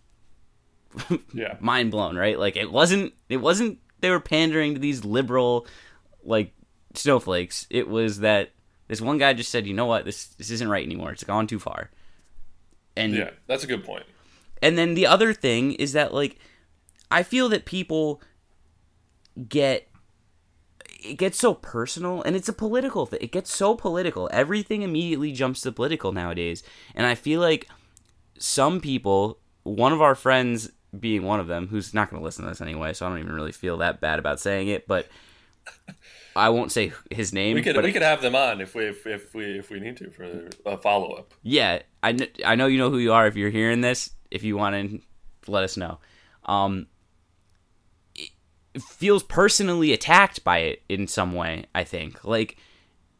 Yeah. 1.34 1.58
Mind 1.60 1.92
blown, 1.92 2.16
right? 2.16 2.40
Like, 2.40 2.56
it 2.56 2.72
wasn't, 2.72 3.14
it 3.28 3.38
wasn't, 3.38 3.80
they 4.00 4.10
were 4.10 4.22
pandering 4.22 4.76
to 4.76 4.80
these 4.80 5.04
liberal, 5.04 5.68
like, 6.24 6.54
snowflakes. 6.94 7.68
It 7.70 7.90
was 7.90 8.20
that 8.22 8.52
this 8.88 9.02
one 9.02 9.18
guy 9.18 9.34
just 9.34 9.52
said, 9.52 9.68
you 9.68 9.74
know 9.74 9.86
what, 9.88 10.06
this, 10.06 10.28
this 10.28 10.50
isn't 10.52 10.70
right 10.70 10.86
anymore. 10.86 11.12
It's 11.12 11.24
gone 11.26 11.48
too 11.48 11.60
far. 11.60 11.92
And 12.96 13.14
Yeah, 13.14 13.32
that's 13.48 13.64
a 13.66 13.68
good 13.68 13.84
point. 13.84 14.06
and 14.62 14.78
then 14.78 14.94
the 14.94 15.06
other 15.06 15.34
thing 15.34 15.74
is 15.74 15.92
that 15.94 16.14
like 16.14 16.38
I 17.12 17.24
feel 17.24 17.50
that 17.50 17.66
people 17.66 18.22
get 19.50 19.88
it 21.04 21.16
gets 21.16 21.38
so 21.38 21.54
personal 21.54 22.22
and 22.24 22.36
it's 22.36 22.50
a 22.50 22.54
political 22.54 23.06
thing. 23.06 23.20
It 23.22 23.32
gets 23.32 23.54
so 23.54 23.76
political. 23.76 24.30
Everything 24.32 24.82
immediately 24.82 25.32
jumps 25.32 25.62
to 25.62 25.72
political 25.72 26.12
nowadays. 26.12 26.64
And 26.96 27.06
I 27.06 27.16
feel 27.16 27.42
like 27.42 27.70
some 28.38 28.82
people, 28.82 29.40
one 29.64 29.94
of 29.94 30.02
our 30.02 30.16
friends 30.16 30.72
being 31.00 31.24
one 31.24 31.40
of 31.40 31.48
them, 31.48 31.68
who's 31.68 31.94
not 31.94 32.10
going 32.10 32.22
to 32.22 32.24
listen 32.24 32.44
to 32.46 32.50
this 32.50 32.62
anyway, 32.62 32.94
so 32.94 33.06
I 33.06 33.10
don't 33.10 33.20
even 33.20 33.34
really 33.34 33.52
feel 33.52 33.78
that 33.78 34.02
bad 34.02 34.20
about 34.20 34.40
saying 34.40 34.68
it, 34.70 34.88
but 34.88 35.08
I 36.36 36.50
won't 36.50 36.72
say 36.72 36.92
his 37.12 37.34
name. 37.34 37.56
We 37.56 37.62
could 37.62 37.82
we 37.82 37.92
could 37.92 38.02
have 38.02 38.22
them 38.22 38.36
on 38.36 38.62
if 38.62 38.76
we 38.76 38.86
if, 38.86 39.06
if 39.08 39.34
we 39.34 39.46
if 39.60 39.70
we 39.70 39.80
need 39.80 39.98
to 39.98 40.10
for 40.10 40.50
a 40.66 40.78
follow 40.78 41.14
up. 41.14 41.34
yeah, 41.44 41.82
I, 42.04 42.14
kn- 42.14 42.32
I 42.46 42.56
know 42.56 42.68
you 42.68 42.78
know 42.78 42.90
who 42.90 42.98
you 42.98 43.14
are 43.14 43.28
if 43.28 43.36
you're 43.36 43.50
hearing 43.50 43.82
this. 43.82 44.12
If 44.32 44.44
you 44.44 44.58
want 44.58 44.76
to 44.76 45.52
let 45.52 45.64
us 45.64 45.78
know. 45.78 46.00
Um, 46.46 46.88
feels 48.82 49.24
personally 49.24 49.94
attacked 49.94 50.44
by 50.44 50.60
it 50.60 50.84
in 50.90 51.08
some 51.08 51.34
way, 51.34 51.66
I 51.74 51.84
think. 51.84 52.24
Like, 52.24 52.58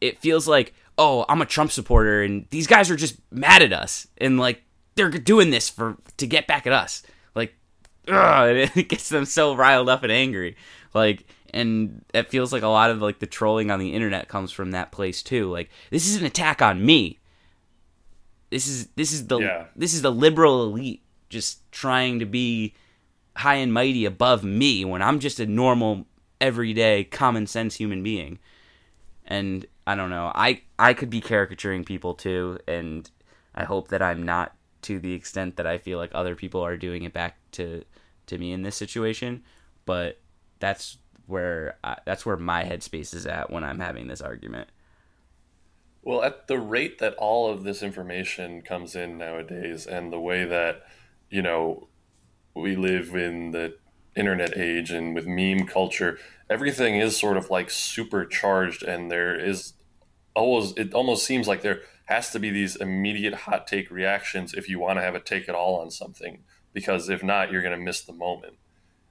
it 0.00 0.18
feels 0.18 0.46
like, 0.46 0.74
oh, 0.98 1.24
I'm 1.28 1.42
a 1.42 1.46
Trump 1.46 1.70
supporter 1.72 2.22
and 2.22 2.46
these 2.50 2.66
guys 2.66 2.90
are 2.90 2.96
just 2.96 3.16
mad 3.30 3.62
at 3.62 3.72
us 3.72 4.06
and 4.18 4.38
like 4.40 4.62
they're 4.94 5.10
doing 5.10 5.50
this 5.50 5.68
for 5.68 5.96
to 6.16 6.26
get 6.26 6.46
back 6.46 6.66
at 6.66 6.72
us. 6.72 7.02
Like, 7.34 7.54
ugh, 8.08 8.48
and 8.48 8.58
it 8.76 8.88
gets 8.88 9.08
them 9.10 9.24
so 9.26 9.54
riled 9.54 9.88
up 9.88 10.02
and 10.02 10.12
angry. 10.12 10.56
Like, 10.94 11.26
and 11.52 12.04
it 12.14 12.30
feels 12.30 12.52
like 12.52 12.62
a 12.62 12.68
lot 12.68 12.90
of 12.90 13.02
like 13.02 13.18
the 13.18 13.26
trolling 13.26 13.70
on 13.70 13.78
the 13.78 13.92
internet 13.92 14.28
comes 14.28 14.52
from 14.52 14.70
that 14.72 14.90
place 14.92 15.22
too. 15.22 15.50
Like, 15.50 15.70
this 15.90 16.06
is 16.08 16.16
an 16.16 16.24
attack 16.26 16.62
on 16.62 16.84
me. 16.84 17.18
This 18.50 18.66
is 18.66 18.86
this 18.96 19.12
is 19.12 19.26
the 19.26 19.38
Yeah. 19.40 19.66
this 19.74 19.92
is 19.92 20.02
the 20.02 20.12
liberal 20.12 20.62
elite 20.64 21.02
just 21.28 21.70
trying 21.72 22.20
to 22.20 22.26
be 22.26 22.74
high 23.36 23.56
and 23.56 23.72
mighty 23.72 24.04
above 24.04 24.42
me 24.42 24.84
when 24.84 25.02
I'm 25.02 25.20
just 25.20 25.38
a 25.38 25.46
normal, 25.46 26.06
everyday, 26.40 27.04
common 27.04 27.46
sense 27.46 27.76
human 27.76 28.02
being. 28.02 28.38
And 29.26 29.66
I 29.86 29.94
don't 29.94 30.10
know. 30.10 30.32
I 30.34 30.62
I 30.78 30.94
could 30.94 31.10
be 31.10 31.20
caricaturing 31.20 31.84
people 31.84 32.14
too, 32.14 32.58
and 32.66 33.08
I 33.54 33.64
hope 33.64 33.88
that 33.88 34.02
I'm 34.02 34.22
not 34.24 34.54
to 34.82 34.98
the 34.98 35.12
extent 35.12 35.56
that 35.56 35.66
I 35.66 35.78
feel 35.78 35.98
like 35.98 36.10
other 36.14 36.34
people 36.34 36.60
are 36.64 36.76
doing 36.76 37.02
it 37.02 37.12
back 37.12 37.38
to 37.52 37.84
to 38.26 38.38
me 38.38 38.52
in 38.52 38.62
this 38.62 38.76
situation. 38.76 39.44
But 39.84 40.18
that's 40.58 40.98
where 41.26 41.76
I, 41.84 41.96
that's 42.04 42.24
where 42.24 42.36
my 42.36 42.64
headspace 42.64 43.14
is 43.14 43.26
at 43.26 43.50
when 43.50 43.64
I'm 43.64 43.80
having 43.80 44.08
this 44.08 44.20
argument. 44.20 44.70
Well, 46.02 46.22
at 46.22 46.46
the 46.46 46.58
rate 46.58 47.00
that 47.00 47.14
all 47.14 47.50
of 47.50 47.64
this 47.64 47.82
information 47.82 48.62
comes 48.62 48.94
in 48.94 49.18
nowadays, 49.18 49.86
and 49.86 50.12
the 50.12 50.20
way 50.20 50.44
that 50.44 50.82
you 51.30 51.42
know 51.42 51.88
we 52.56 52.76
live 52.76 53.14
in 53.14 53.50
the 53.52 53.76
internet 54.16 54.56
age 54.56 54.90
and 54.90 55.14
with 55.14 55.26
meme 55.26 55.66
culture, 55.66 56.18
everything 56.48 56.96
is 56.96 57.16
sort 57.18 57.36
of 57.36 57.50
like 57.50 57.70
supercharged, 57.70 58.82
and 58.82 59.10
there 59.10 59.38
is 59.38 59.74
always 60.34 60.72
it 60.76 60.94
almost 60.94 61.24
seems 61.26 61.46
like 61.48 61.62
there 61.62 61.80
has 62.06 62.30
to 62.30 62.38
be 62.38 62.50
these 62.50 62.76
immediate 62.76 63.34
hot 63.34 63.66
take 63.66 63.90
reactions 63.90 64.54
if 64.54 64.68
you 64.68 64.78
want 64.78 64.96
to 64.96 65.02
have 65.02 65.14
a 65.14 65.20
take 65.20 65.48
at 65.48 65.54
all 65.54 65.80
on 65.80 65.90
something, 65.90 66.44
because 66.72 67.08
if 67.08 67.22
not, 67.22 67.50
you're 67.50 67.62
going 67.62 67.76
to 67.76 67.84
miss 67.84 68.00
the 68.02 68.12
moment. 68.12 68.54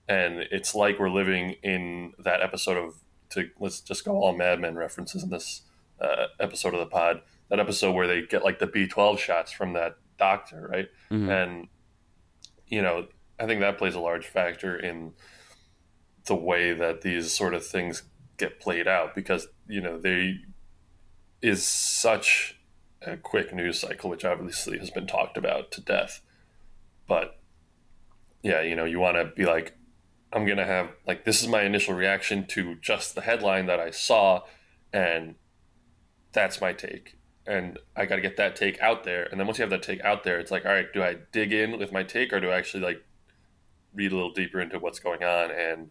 And 0.07 0.45
it's 0.51 0.75
like 0.75 0.99
we're 0.99 1.09
living 1.09 1.55
in 1.63 2.13
that 2.19 2.41
episode 2.41 2.77
of 2.77 2.95
to 3.31 3.49
let's 3.59 3.81
just 3.81 4.05
go 4.05 4.13
all 4.13 4.35
Mad 4.35 4.59
Men 4.59 4.75
references 4.75 5.23
in 5.23 5.29
this 5.29 5.63
uh, 5.99 6.27
episode 6.39 6.73
of 6.73 6.79
the 6.79 6.85
pod. 6.85 7.21
That 7.49 7.59
episode 7.59 7.93
where 7.93 8.07
they 8.07 8.21
get 8.23 8.43
like 8.43 8.59
the 8.59 8.67
B12 8.67 9.17
shots 9.19 9.51
from 9.51 9.73
that 9.73 9.97
doctor, 10.17 10.67
right? 10.71 10.89
Mhm. 11.11 11.29
And 11.29 11.67
you 12.67 12.81
know, 12.81 13.07
I 13.39 13.45
think 13.45 13.61
that 13.61 13.77
plays 13.77 13.95
a 13.95 13.99
large 13.99 14.27
factor 14.27 14.75
in 14.75 15.13
the 16.25 16.35
way 16.35 16.73
that 16.73 17.01
these 17.01 17.33
sort 17.33 17.53
of 17.53 17.65
things 17.65 18.03
get 18.37 18.59
played 18.59 18.87
out 18.87 19.15
because 19.15 19.47
you 19.67 19.81
know 19.81 19.99
they 19.99 20.39
is 21.41 21.65
such 21.65 22.59
a 23.01 23.17
quick 23.17 23.53
news 23.53 23.79
cycle, 23.79 24.09
which 24.09 24.25
obviously 24.25 24.79
has 24.79 24.89
been 24.89 25.07
talked 25.07 25.37
about 25.37 25.71
to 25.71 25.81
death. 25.81 26.21
But 27.07 27.39
yeah, 28.41 28.61
you 28.61 28.75
know, 28.75 28.85
you 28.85 28.99
want 28.99 29.17
to 29.17 29.25
be 29.25 29.45
like, 29.45 29.77
I'm 30.33 30.45
gonna 30.45 30.65
have 30.65 30.89
like 31.05 31.23
this 31.23 31.41
is 31.41 31.47
my 31.47 31.61
initial 31.61 31.93
reaction 31.93 32.45
to 32.47 32.75
just 32.75 33.15
the 33.15 33.21
headline 33.21 33.67
that 33.67 33.79
I 33.79 33.91
saw, 33.91 34.41
and 34.91 35.35
that's 36.31 36.59
my 36.59 36.73
take. 36.73 37.17
And 37.47 37.77
I 37.95 38.05
got 38.05 38.15
to 38.15 38.21
get 38.23 38.37
that 38.37 38.55
take 38.55 38.81
out 38.81 39.03
there. 39.03 39.25
And 39.25 39.39
then 39.39 39.45
once 39.45 39.59
you 39.59 39.61
have 39.61 39.69
that 39.69 39.83
take 39.83 40.01
out 40.01 40.23
there, 40.23 40.39
it's 40.39 40.49
like, 40.49 40.65
all 40.65 40.71
right, 40.71 40.91
do 40.91 41.03
I 41.03 41.17
dig 41.31 41.53
in 41.53 41.77
with 41.77 41.91
my 41.91 42.01
take, 42.01 42.33
or 42.33 42.39
do 42.39 42.49
I 42.49 42.57
actually 42.57 42.81
like 42.81 43.05
read 43.95 44.11
a 44.11 44.15
little 44.15 44.33
deeper 44.33 44.59
into 44.59 44.77
what's 44.79 44.99
going 44.99 45.23
on 45.23 45.51
and 45.51 45.89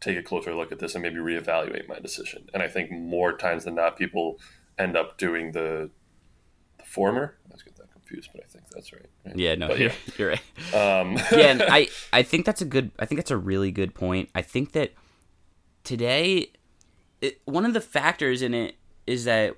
take 0.00 0.18
a 0.18 0.22
closer 0.22 0.54
look 0.54 0.72
at 0.72 0.78
this 0.78 0.94
and 0.94 1.02
maybe 1.02 1.16
reevaluate 1.16 1.88
my 1.88 1.98
decision? 1.98 2.48
And 2.52 2.62
I 2.62 2.68
think 2.68 2.90
more 2.90 3.36
times 3.36 3.64
than 3.64 3.74
not, 3.76 3.96
people 3.96 4.38
end 4.78 4.96
up 4.96 5.16
doing 5.18 5.52
the 5.52 5.90
the 6.78 6.84
former. 6.84 7.36
I 7.48 7.54
was 7.54 7.62
getting 7.62 7.78
that 7.78 7.92
confused, 7.92 8.30
but 8.34 8.44
I 8.44 8.46
think 8.46 8.64
that's 8.70 8.92
right. 8.92 9.06
right? 9.24 9.36
Yeah, 9.36 9.54
no, 9.54 9.68
But 9.68 9.78
you're, 9.78 9.88
yeah. 9.88 10.14
you're 10.18 10.28
right. 10.28 10.42
Um, 10.74 11.16
yeah, 11.32 11.46
and 11.50 11.62
I 11.68 11.88
I 12.12 12.22
think 12.22 12.44
that's 12.44 12.60
a 12.60 12.66
good 12.66 12.90
I 12.98 13.06
think 13.06 13.18
that's 13.18 13.30
a 13.30 13.36
really 13.36 13.70
good 13.70 13.94
point. 13.94 14.28
I 14.34 14.42
think 14.42 14.72
that 14.72 14.92
today 15.84 16.50
it, 17.20 17.40
one 17.44 17.64
of 17.64 17.72
the 17.72 17.80
factors 17.80 18.42
in 18.42 18.52
it 18.52 18.76
is 19.06 19.24
that 19.24 19.54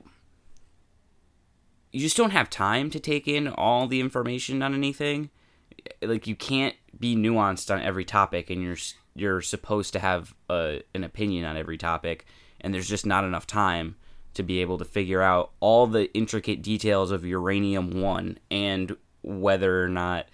you 1.92 2.00
just 2.00 2.16
don't 2.16 2.30
have 2.30 2.50
time 2.50 2.90
to 2.90 3.00
take 3.00 3.26
in 3.26 3.48
all 3.48 3.86
the 3.86 4.00
information 4.00 4.62
on 4.62 4.74
anything. 4.74 5.30
Like 6.02 6.26
you 6.26 6.36
can't 6.36 6.74
be 6.98 7.16
nuanced 7.16 7.72
on 7.74 7.80
every 7.80 8.04
topic 8.04 8.50
and 8.50 8.62
you're 8.62 8.76
you're 9.14 9.40
supposed 9.40 9.92
to 9.92 9.98
have 9.98 10.34
a, 10.48 10.80
an 10.94 11.02
opinion 11.02 11.44
on 11.44 11.56
every 11.56 11.76
topic 11.76 12.24
and 12.60 12.72
there's 12.72 12.88
just 12.88 13.06
not 13.06 13.24
enough 13.24 13.46
time 13.46 13.96
to 14.34 14.42
be 14.42 14.60
able 14.60 14.78
to 14.78 14.84
figure 14.84 15.22
out 15.22 15.50
all 15.60 15.86
the 15.86 16.12
intricate 16.14 16.62
details 16.62 17.10
of 17.10 17.24
uranium 17.24 18.00
1 18.00 18.38
and 18.50 18.96
whether 19.22 19.82
or 19.82 19.88
not 19.88 20.26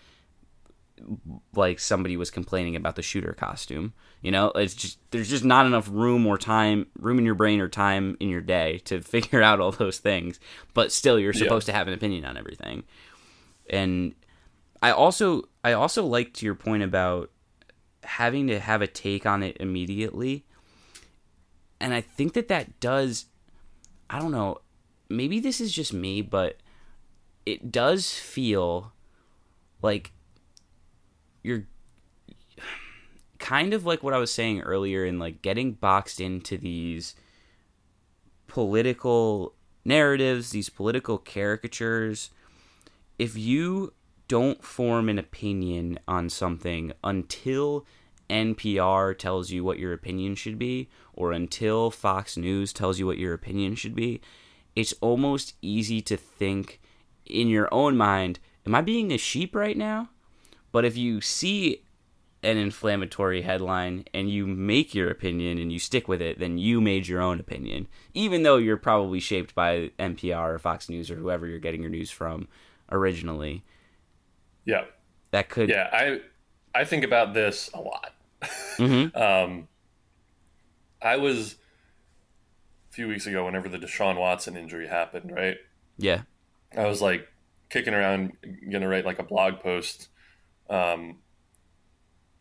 like 1.55 1.79
somebody 1.79 2.17
was 2.17 2.31
complaining 2.31 2.77
about 2.77 2.97
the 2.97 3.03
shooter 3.03 3.33
costume. 3.33 3.93
You 4.23 4.31
know, 4.31 4.49
it's 4.55 4.75
just 4.75 4.99
there's 5.11 5.29
just 5.29 5.45
not 5.45 5.67
enough 5.67 5.89
room 5.91 6.27
or 6.27 6.39
time, 6.39 6.87
room 6.99 7.19
in 7.19 7.25
your 7.25 7.35
brain 7.35 7.61
or 7.61 7.69
time 7.69 8.17
in 8.21 8.29
your 8.29 8.41
day 8.41 8.79
to 8.85 9.01
figure 9.03 9.43
out 9.43 9.61
all 9.61 9.73
those 9.73 9.99
things. 9.99 10.41
But 10.73 10.93
still, 10.93 11.19
you're 11.19 11.33
supposed 11.33 11.67
to 11.67 11.73
have 11.73 11.89
an 11.89 11.95
opinion 11.95 12.25
on 12.25 12.37
everything. 12.37 12.85
And 13.71 14.15
I 14.83 14.91
also 14.91 15.45
I 15.65 15.73
also 15.73 16.05
liked 16.05 16.43
your 16.43 16.55
point 16.55 16.83
about 16.83 17.31
having 18.05 18.47
to 18.49 18.61
have 18.61 18.83
a 18.83 18.87
take 18.87 19.25
on 19.25 19.43
it 19.43 19.57
immediately. 19.59 20.45
And 21.81 21.95
I 21.95 22.03
think 22.03 22.35
that 22.35 22.49
that 22.49 22.79
does 22.81 23.27
I 24.11 24.21
don't 24.21 24.33
know, 24.33 24.59
maybe 25.09 25.41
this 25.41 25.61
is 25.61 25.73
just 25.73 25.93
me, 25.93 26.21
but 26.21 26.59
it 27.47 27.73
does 27.73 28.13
feel 28.13 28.93
like 29.83 30.13
you're 31.43 31.65
kind 33.39 33.75
of 33.75 33.85
like 33.85 34.03
what 34.03 34.15
I 34.15 34.19
was 34.19 34.33
saying 34.33 34.61
earlier 34.61 35.05
in 35.05 35.19
like 35.19 35.43
getting 35.43 35.73
boxed 35.73 36.21
into 36.21 36.57
these 36.57 37.15
political 38.47 39.55
narratives, 39.85 40.51
these 40.51 40.69
political 40.69 41.19
caricatures. 41.19 42.31
If 43.19 43.37
you 43.37 43.95
don't 44.29 44.65
form 44.65 45.09
an 45.09 45.19
opinion 45.19 45.99
on 46.09 46.29
something 46.29 46.93
until 47.03 47.87
NPR 48.31 49.17
tells 49.17 49.51
you 49.51 49.65
what 49.65 49.79
your 49.79 49.93
opinion 49.93 50.35
should 50.35 50.59
be, 50.59 50.89
or 51.13 51.33
until 51.33 51.91
Fox 51.91 52.37
News 52.37 52.73
tells 52.73 52.99
you 52.99 53.07
what 53.07 53.19
your 53.19 53.35
opinion 53.35 53.75
should 53.75 53.95
be, 53.95 54.21
it's 54.75 54.95
almost 55.01 55.55
easy 55.63 56.01
to 56.03 56.17
think 56.17 56.81
in 57.27 57.49
your 57.49 57.73
own 57.73 57.97
mind, 57.97 58.39
am 58.67 58.75
I 58.75 58.81
being 58.81 59.13
a 59.13 59.19
sheep 59.19 59.55
right 59.55 59.77
now? 59.77 60.09
But 60.73 60.85
if 60.85 60.97
you 60.97 61.21
see 61.21 61.85
an 62.43 62.59
inflammatory 62.59 63.43
headline 63.43 64.05
and 64.13 64.29
you 64.29 64.47
make 64.47 64.95
your 64.95 65.11
opinion 65.11 65.59
and 65.59 65.73
you 65.73 65.79
stick 65.79 66.09
with 66.09 66.21
it, 66.21 66.39
then 66.39 66.59
you 66.59 66.81
made 66.81 67.09
your 67.09 67.23
own 67.23 67.41
opinion, 67.41 67.89
even 68.13 68.43
though 68.43 68.57
you're 68.57 68.77
probably 68.77 69.21
shaped 69.21 69.55
by 69.55 69.91
NPR 69.99 70.55
or 70.55 70.59
Fox 70.59 70.89
News 70.89 71.11
or 71.11 71.17
whoever 71.17 71.47
you're 71.47 71.59
getting 71.59 71.81
your 71.81 71.91
news 71.91 72.11
from 72.11 72.49
originally. 72.91 73.63
Yeah, 74.65 74.85
That 75.31 75.49
could 75.49 75.69
yeah. 75.69 75.89
I 75.93 76.21
I 76.75 76.85
think 76.85 77.05
about 77.05 77.35
this 77.35 77.71
a 77.75 77.81
lot. 77.81 78.15
Mm-hmm. 78.77 79.17
Um, 79.23 79.69
I 81.01 81.17
was 81.17 81.57
a 82.91 82.95
few 82.95 83.09
weeks 83.09 83.27
ago, 83.27 83.45
whenever 83.45 83.69
the 83.69 83.79
Deshaun 83.79 84.19
Watson 84.19 84.57
injury 84.57 84.89
happened, 84.89 85.31
right? 85.31 85.57
Yeah. 85.99 86.23
I 86.77 86.87
was 86.87 87.03
like 87.03 87.29
kicking 87.69 87.95
around, 87.95 88.33
gonna 88.71 88.89
write 88.89 89.05
like 89.05 89.19
a 89.19 89.25
blog 89.25 89.61
post 89.61 90.09
um, 90.71 91.19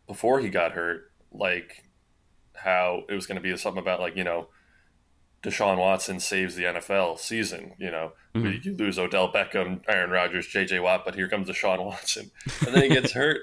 before 0.06 0.40
he 0.40 0.48
got 0.48 0.72
hurt, 0.72 1.12
like 1.32 1.84
how 2.54 3.02
it 3.08 3.14
was 3.14 3.26
going 3.26 3.36
to 3.36 3.42
be 3.42 3.56
something 3.56 3.82
about 3.82 4.00
like 4.00 4.16
you 4.16 4.24
know 4.24 4.48
Deshaun 5.44 5.78
Watson 5.78 6.18
saves 6.20 6.56
the 6.56 6.64
NFL 6.64 7.18
season. 7.18 7.74
You 7.78 7.90
know, 7.90 8.12
Mhm. 8.34 8.64
you 8.64 8.74
lose 8.74 8.98
Odell 8.98 9.32
Beckham, 9.32 9.82
Aaron 9.88 10.10
Rodgers, 10.10 10.46
J.J. 10.48 10.80
Watt, 10.80 11.04
but 11.04 11.14
here 11.14 11.28
comes 11.28 11.48
Deshaun 11.48 11.84
Watson, 11.84 12.30
and 12.66 12.74
then 12.74 12.82
he 12.84 12.88
gets 12.88 13.12
hurt. 13.20 13.40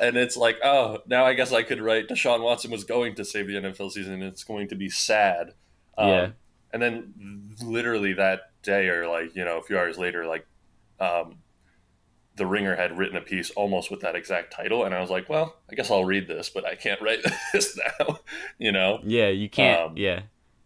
And 0.00 0.16
it's 0.16 0.36
like, 0.36 0.56
oh, 0.64 0.98
now 1.06 1.26
I 1.26 1.34
guess 1.34 1.52
I 1.52 1.62
could 1.62 1.80
write 1.80 2.08
Deshaun 2.08 2.42
Watson 2.42 2.70
was 2.70 2.84
going 2.84 3.14
to 3.16 3.24
save 3.24 3.46
the 3.48 3.54
NFL 3.56 3.90
season, 3.90 4.14
and 4.14 4.22
it's 4.22 4.44
going 4.44 4.68
to 4.68 4.74
be 4.74 4.88
sad. 4.88 5.52
Um, 5.98 6.08
Yeah. 6.08 6.28
And 6.72 6.80
then 6.80 7.54
literally 7.62 8.14
that 8.14 8.40
day, 8.62 8.88
or 8.88 9.06
like, 9.06 9.36
you 9.36 9.44
know, 9.44 9.58
a 9.58 9.62
few 9.62 9.76
hours 9.78 9.98
later, 9.98 10.26
like, 10.26 10.46
um, 10.98 11.38
the 12.36 12.46
Ringer 12.46 12.74
had 12.76 12.96
written 12.96 13.16
a 13.16 13.20
piece 13.20 13.50
almost 13.50 13.90
with 13.90 14.00
that 14.00 14.16
exact 14.16 14.54
title. 14.54 14.84
And 14.84 14.94
I 14.94 15.00
was 15.02 15.10
like, 15.10 15.28
well, 15.28 15.56
I 15.70 15.74
guess 15.74 15.90
I'll 15.90 16.06
read 16.06 16.26
this, 16.28 16.48
but 16.48 16.64
I 16.64 16.74
can't 16.76 17.00
write 17.02 17.18
this 17.52 17.78
now, 18.00 18.20
you 18.58 18.72
know? 18.72 19.00
Yeah. 19.04 19.28
You 19.28 19.50
can't. 19.50 19.80
Um, 19.90 19.96
yeah. 19.98 20.22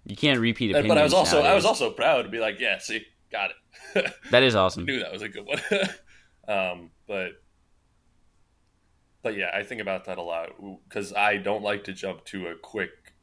You 0.07 0.17
can't 0.17 0.39
repeat 0.39 0.71
opinions. 0.71 0.89
but 0.89 0.99
I 0.99 1.03
was 1.03 1.13
also, 1.13 1.43
I 1.43 1.55
was 1.55 1.65
also 1.65 1.91
proud 1.91 2.23
to 2.23 2.29
be 2.29 2.39
like, 2.39 2.61
yeah, 2.61 2.79
see, 2.79 3.05
got 3.31 3.51
it. 3.51 4.13
That 4.31 4.43
is 4.43 4.55
awesome. 4.55 4.83
I 4.83 4.87
knew 4.87 4.99
that 5.01 5.13
was 5.13 5.23
a 5.23 5.29
good 5.29 5.47
one. 5.47 5.61
um, 6.49 6.91
but 7.07 7.33
but 9.23 9.37
yeah, 9.37 9.51
I 9.53 9.65
think 9.65 9.81
about 9.81 10.05
that 10.05 10.19
a 10.19 10.23
lot 10.23 10.51
because 10.89 11.13
I 11.13 11.39
don't 11.39 11.63
like 11.63 11.85
to 11.85 11.93
jump 11.93 12.25
to 12.27 12.47
a 12.47 12.55
quick 12.55 13.15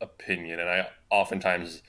opinion, 0.00 0.60
and 0.60 0.68
I 0.68 0.88
oftentimes 1.10 1.82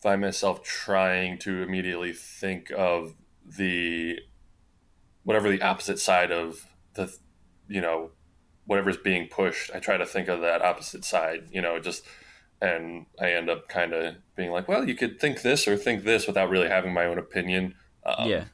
find 0.00 0.20
myself 0.20 0.62
trying 0.62 1.38
to 1.38 1.62
immediately 1.62 2.12
think 2.12 2.70
of 2.76 3.14
the 3.44 4.20
whatever 5.24 5.50
the 5.50 5.62
opposite 5.62 5.98
side 5.98 6.30
of 6.30 6.66
the 6.94 7.12
you 7.68 7.80
know 7.80 8.10
whatever's 8.66 8.96
being 8.96 9.26
pushed. 9.28 9.70
I 9.74 9.80
try 9.80 9.96
to 9.96 10.06
think 10.06 10.28
of 10.28 10.40
that 10.42 10.62
opposite 10.62 11.04
side, 11.04 11.48
you 11.50 11.60
know, 11.60 11.80
just 11.80 12.04
and 12.60 13.06
I 13.20 13.32
end 13.32 13.48
up 13.50 13.68
kind 13.68 13.92
of 13.92 14.16
being 14.36 14.50
like, 14.50 14.68
well, 14.68 14.86
you 14.88 14.94
could 14.94 15.18
think 15.20 15.42
this 15.42 15.66
or 15.66 15.76
think 15.76 16.04
this 16.04 16.26
without 16.26 16.50
really 16.50 16.68
having 16.68 16.92
my 16.92 17.04
own 17.06 17.18
opinion. 17.18 17.74
Um, 18.04 18.28
yeah. 18.28 18.44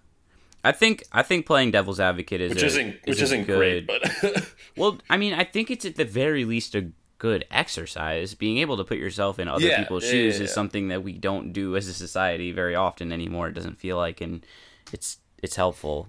I 0.64 0.72
think 0.72 1.04
I 1.12 1.22
think 1.22 1.46
playing 1.46 1.70
devil's 1.70 2.00
advocate 2.00 2.40
is 2.40 2.50
which 2.50 2.62
a- 2.62 2.66
isn't 2.66 2.96
which 3.04 3.22
isn't 3.22 3.44
good- 3.44 3.56
great, 3.58 3.86
but 3.86 4.48
Well, 4.76 4.98
I 5.08 5.16
mean, 5.16 5.32
I 5.34 5.44
think 5.44 5.70
it's 5.70 5.84
at 5.84 5.94
the 5.96 6.04
very 6.04 6.44
least 6.44 6.74
a 6.74 6.90
good 7.18 7.44
exercise. 7.50 8.34
Being 8.34 8.58
able 8.58 8.76
to 8.76 8.84
put 8.84 8.98
yourself 8.98 9.38
in 9.38 9.48
other 9.48 9.64
Yeah, 9.66 9.78
people's 9.80 10.04
yeah, 10.04 10.10
shoes 10.10 10.38
yeah, 10.38 10.44
is 10.44 10.52
something 10.52 10.88
that 10.88 11.02
we 11.04 11.12
don't 11.18 11.52
do 11.52 11.76
as 11.76 11.86
a 11.88 11.94
society 11.94 12.50
very 12.52 12.74
often 12.74 13.12
anymore. 13.12 13.48
It 13.48 13.54
doesn't 13.54 13.78
feel 13.78 13.96
like, 13.96 14.20
and 14.20 14.44
it's 14.92 15.18
it's 15.42 15.54
helpful 15.56 16.08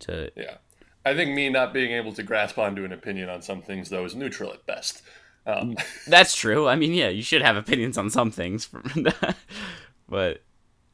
to. 0.00 0.30
yeah, 0.34 0.56
I 1.04 1.14
think 1.14 1.34
me 1.34 1.50
not 1.50 1.72
being 1.74 1.92
able 1.92 2.12
to 2.14 2.22
grasp 2.22 2.58
onto 2.58 2.84
an 2.84 2.92
opinion 2.92 3.28
on 3.28 3.42
some 3.42 3.60
things 3.60 3.90
though 3.90 4.04
is 4.06 4.14
neutral 4.14 4.50
at 4.52 4.64
best. 4.66 5.02
Um, 5.46 5.76
That's 6.06 6.34
true. 6.34 6.68
I 6.68 6.76
mean, 6.76 6.92
yeah, 6.92 7.08
you 7.08 7.22
should 7.22 7.42
have 7.42 7.56
opinions 7.56 7.96
on 7.98 8.10
some 8.10 8.30
things, 8.30 8.68
but 10.08 10.42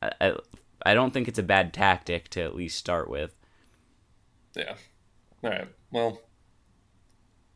I, 0.01 0.13
I 0.21 0.37
I 0.85 0.95
don't 0.95 1.13
think 1.13 1.29
it's 1.29 1.39
a 1.39 1.43
bad 1.43 1.73
tactic 1.73 2.29
to 2.31 2.43
at 2.43 2.55
least 2.55 2.79
start 2.79 3.11
with. 3.11 3.35
yeah, 4.55 4.75
all 5.43 5.51
right. 5.51 5.69
Well, 5.91 6.21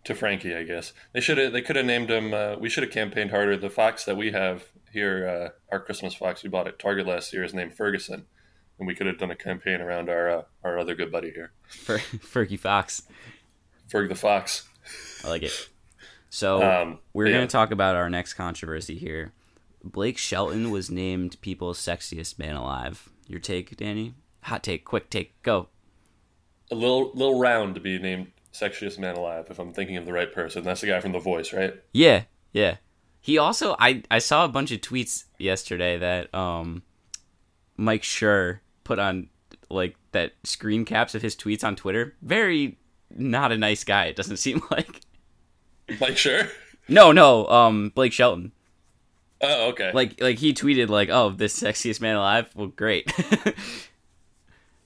to 0.05 0.15
Frankie, 0.15 0.55
I 0.55 0.65
guess 0.65 0.93
they 1.13 1.21
should 1.21 1.39
have. 1.39 1.53
They 1.53 1.63
could 1.63 1.77
have 1.77 1.87
named 1.87 2.11
him. 2.11 2.35
Uh, 2.35 2.57
we 2.59 2.69
should 2.69 2.83
have 2.83 2.93
campaigned 2.93 3.31
harder. 3.31 3.57
The 3.57 3.71
fox 3.71 4.05
that 4.05 4.17
we 4.17 4.33
have 4.33 4.65
here, 4.93 5.29
uh, 5.29 5.49
our 5.73 5.81
Christmas 5.81 6.15
fox 6.15 6.43
we 6.43 6.49
bought 6.49 6.67
at 6.67 6.79
Target 6.79 7.07
last 7.07 7.33
year, 7.33 7.45
is 7.45 7.55
named 7.55 7.75
Ferguson, 7.75 8.27
and 8.79 8.87
we 8.87 8.95
could 8.95 9.07
have 9.07 9.19
done 9.19 9.31
a 9.31 9.37
campaign 9.37 9.81
around 9.81 10.09
our 10.09 10.31
uh, 10.31 10.43
our 10.65 10.79
other 10.79 10.95
good 10.95 11.13
buddy 11.13 11.31
here, 11.31 11.53
For 11.69 11.99
Fergie 11.99 12.59
Fox, 12.59 13.03
Ferg 13.89 14.09
the 14.09 14.15
fox. 14.15 14.69
I 15.25 15.29
like 15.29 15.43
it. 15.43 15.69
So 16.31 16.63
Um, 16.63 16.99
we're 17.13 17.27
yeah. 17.27 17.35
going 17.35 17.49
to 17.49 17.53
talk 17.53 17.71
about 17.73 17.97
our 17.97 18.09
next 18.09 18.35
controversy 18.35 18.97
here. 18.97 19.33
Blake 19.83 20.17
Shelton 20.19 20.71
was 20.71 20.91
named 20.91 21.41
People's 21.41 21.79
Sexiest 21.79 22.39
Man 22.39 22.55
Alive. 22.55 23.09
Your 23.27 23.41
take, 23.41 23.77
Danny? 23.77 24.15
Hot 24.45 24.63
take, 24.63 24.85
quick 24.85 25.11
take, 25.11 25.41
go. 25.43 25.69
a 26.71 26.75
little 26.75 27.11
little 27.15 27.39
round 27.39 27.75
to 27.75 27.81
be 27.81 27.99
named 27.99 28.29
sexiest 28.53 28.99
man 28.99 29.17
alive. 29.17 29.47
If 29.51 29.59
I'm 29.59 29.73
thinking 29.73 29.97
of 29.97 30.07
the 30.07 30.13
right 30.13 30.33
person, 30.33 30.63
that's 30.65 30.81
the 30.81 30.87
guy 30.87 31.01
from 31.01 31.13
The 31.13 31.19
Voice, 31.19 31.53
right? 31.53 31.75
Yeah, 31.93 32.23
yeah. 32.53 32.77
He 33.21 33.37
also, 33.39 33.77
I, 33.79 34.03
I 34.11 34.19
saw 34.19 34.45
a 34.45 34.49
bunch 34.49 34.71
of 34.73 34.81
tweets 34.81 35.25
yesterday 35.39 35.99
that 35.99 36.35
um, 36.35 36.83
Mike 37.77 38.03
Schur 38.03 38.61
put 38.85 38.99
on 38.99 39.29
like 39.69 39.95
that 40.13 40.33
screen 40.45 40.85
caps 40.85 41.15
of 41.15 41.23
his 41.23 41.37
tweets 41.37 41.63
on 41.65 41.77
Twitter. 41.77 42.15
Very 42.23 42.79
not 43.11 43.53
a 43.53 43.59
nice 43.59 43.85
guy. 43.85 44.07
It 44.07 44.17
doesn't 44.17 44.37
seem 44.47 44.63
like. 44.71 45.01
Like, 45.99 46.17
sure. 46.17 46.43
No, 46.89 47.13
no. 47.13 47.47
Um, 47.49 47.91
Blake 47.95 48.13
Shelton. 48.13 48.53
Oh, 49.43 49.69
okay. 49.71 49.91
like 49.95 50.21
like 50.21 50.39
he 50.39 50.53
tweeted 50.53 50.89
like 50.91 51.09
oh 51.09 51.31
this 51.31 51.59
sexiest 51.59 52.03
man 52.03 52.17
alive 52.17 52.51
well 52.55 52.67
great 52.67 53.11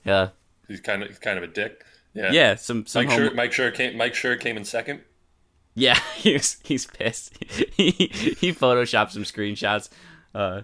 yeah 0.05 0.29
he's 0.67 0.79
kind 0.79 1.01
of 1.03 1.09
he's 1.09 1.19
kind 1.19 1.37
of 1.37 1.43
a 1.43 1.47
dick. 1.47 1.83
Yeah. 2.13 2.31
yeah 2.31 2.55
some 2.55 2.85
some 2.85 3.03
Mike 3.05 3.11
homo- 3.13 3.25
sure 3.27 3.35
Mike 3.35 3.51
Schur 3.51 3.73
came 3.73 3.97
Mike 3.97 4.13
Schur 4.13 4.39
came 4.39 4.55
in 4.55 4.63
second. 4.63 5.01
yeah 5.73 5.99
he's 6.15 6.57
he's 6.63 6.85
pissed 6.85 7.37
he 7.75 7.91
he 7.91 8.53
photoshopped 8.53 9.11
some 9.11 9.23
screenshots 9.23 9.89
uh 10.33 10.61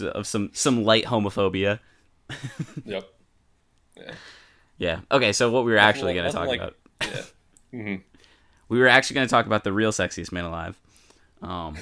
of 0.00 0.26
some 0.26 0.50
some 0.52 0.82
light 0.82 1.04
homophobia 1.04 1.78
Yep. 2.84 3.04
yeah 3.96 4.12
yeah. 4.78 5.00
okay 5.12 5.32
so 5.32 5.48
what 5.50 5.64
we 5.64 5.70
were 5.70 5.78
actually 5.78 6.14
going 6.14 6.26
to 6.26 6.32
talk 6.36 6.48
like- 6.48 6.60
about 6.60 6.74
Yeah. 7.02 7.22
hmm 7.70 7.94
we 8.68 8.78
were 8.78 8.88
actually 8.88 9.14
going 9.14 9.26
to 9.26 9.30
talk 9.30 9.46
about 9.46 9.64
the 9.64 9.72
real 9.72 9.92
sexiest 9.92 10.32
man 10.32 10.44
alive 10.44 10.78
um 11.42 11.76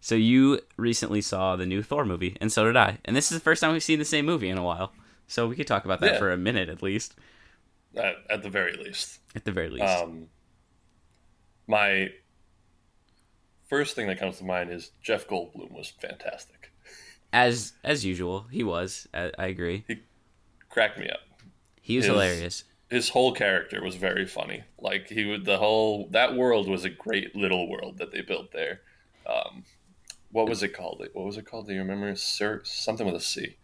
so 0.00 0.14
you 0.14 0.60
recently 0.76 1.20
saw 1.20 1.56
the 1.56 1.66
new 1.66 1.82
thor 1.82 2.04
movie 2.04 2.36
and 2.40 2.52
so 2.52 2.64
did 2.64 2.76
i 2.76 2.98
and 3.04 3.16
this 3.16 3.30
is 3.32 3.38
the 3.38 3.42
first 3.42 3.60
time 3.60 3.72
we've 3.72 3.82
seen 3.82 3.98
the 3.98 4.04
same 4.04 4.26
movie 4.26 4.48
in 4.48 4.58
a 4.58 4.62
while 4.62 4.92
so 5.26 5.46
we 5.48 5.56
could 5.56 5.66
talk 5.66 5.84
about 5.84 6.00
that 6.00 6.14
Yeah. 6.14 6.18
for 6.18 6.30
a 6.32 6.36
minute 6.36 6.68
at 6.68 6.82
least 6.82 7.14
At, 7.96 8.16
at 8.28 8.42
the 8.42 8.50
very 8.50 8.76
least. 8.76 9.20
at 9.34 9.44
the 9.44 9.52
very 9.52 9.70
least 9.70 9.84
Um, 9.84 10.26
my 11.66 12.10
first 13.68 13.96
thing 13.96 14.06
that 14.08 14.18
comes 14.18 14.36
to 14.38 14.44
mind 14.44 14.70
is 14.70 14.90
Jeff 15.02 15.26
Goldblum 15.26 15.72
was 15.72 15.88
fantastic. 15.88 16.70
as 17.32 17.72
as 17.82 18.04
usual 18.04 18.46
he 18.50 18.62
was 18.62 19.08
i, 19.14 19.32
I 19.38 19.46
agree 19.46 19.84
He 19.88 20.00
Cracked 20.68 20.98
me 20.98 21.08
up. 21.08 21.20
he 21.80 21.96
was 21.96 22.04
His- 22.04 22.12
hilarious 22.12 22.64
his 22.90 23.08
whole 23.10 23.32
character 23.32 23.82
was 23.82 23.96
very 23.96 24.26
funny. 24.26 24.64
Like 24.78 25.08
he 25.08 25.24
would 25.24 25.44
the 25.44 25.58
whole 25.58 26.08
that 26.10 26.34
world 26.36 26.68
was 26.68 26.84
a 26.84 26.90
great 26.90 27.34
little 27.34 27.68
world 27.68 27.98
that 27.98 28.12
they 28.12 28.20
built 28.22 28.52
there. 28.52 28.80
Um, 29.26 29.64
what 30.32 30.48
was 30.48 30.62
it 30.62 30.70
called? 30.74 31.06
What 31.12 31.24
was 31.26 31.36
it 31.38 31.46
called? 31.46 31.66
Do 31.68 31.74
you 31.74 31.80
remember? 31.80 32.14
Sir, 32.16 32.60
something 32.64 33.06
with 33.06 33.16
a 33.16 33.20
C. 33.20 33.56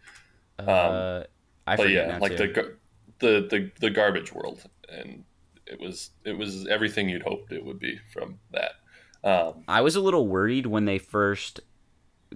uh 0.59 1.23
i 1.67 1.73
Um, 1.73 1.77
But 1.77 1.89
yeah, 1.89 2.17
like 2.19 2.37
the, 2.37 2.47
too. 2.47 2.53
gar- 2.53 2.79
the 3.19 3.47
the 3.49 3.71
the 3.79 3.89
garbage 3.89 4.33
world, 4.33 4.69
and 4.89 5.23
it 5.65 5.79
was 5.79 6.11
it 6.25 6.33
was 6.37 6.67
everything 6.67 7.09
you'd 7.09 7.23
hoped 7.23 7.51
it 7.51 7.63
would 7.65 7.79
be 7.79 7.99
from 8.13 8.39
that. 8.51 8.73
Um, 9.23 9.63
i 9.67 9.81
was 9.81 9.95
a 9.95 10.01
little 10.01 10.27
worried 10.27 10.65
when 10.65 10.85
they 10.85 10.97
first 10.97 11.59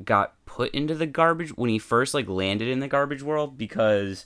got 0.04 0.34
put 0.46 0.72
into 0.74 0.96
the 0.96 1.06
garbage 1.08 1.50
when 1.52 1.70
he 1.70 1.80
first 1.80 2.14
like 2.14 2.28
landed 2.28 2.68
in 2.68 2.80
the 2.80 2.88
garbage 2.88 3.24
world 3.24 3.58
because 3.58 4.26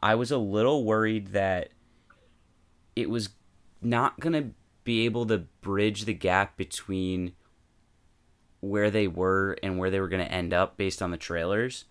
i 0.00 0.14
was 0.14 0.30
a 0.30 0.38
little 0.38 0.84
worried 0.84 1.28
that 1.28 1.70
it 3.00 3.10
was 3.10 3.30
not 3.80 4.18
gonna 4.20 4.50
be 4.84 5.04
able 5.04 5.26
to 5.26 5.38
bridge 5.60 6.04
the 6.04 6.14
gap 6.14 6.56
between 6.56 7.32
where 8.60 8.90
they 8.90 9.06
were 9.06 9.56
and 9.62 9.78
where 9.78 9.90
they 9.90 10.00
were 10.00 10.08
gonna 10.08 10.24
end 10.24 10.52
up 10.52 10.76
based 10.76 11.00
on 11.02 11.10
the 11.10 11.16
trailers. 11.16 11.84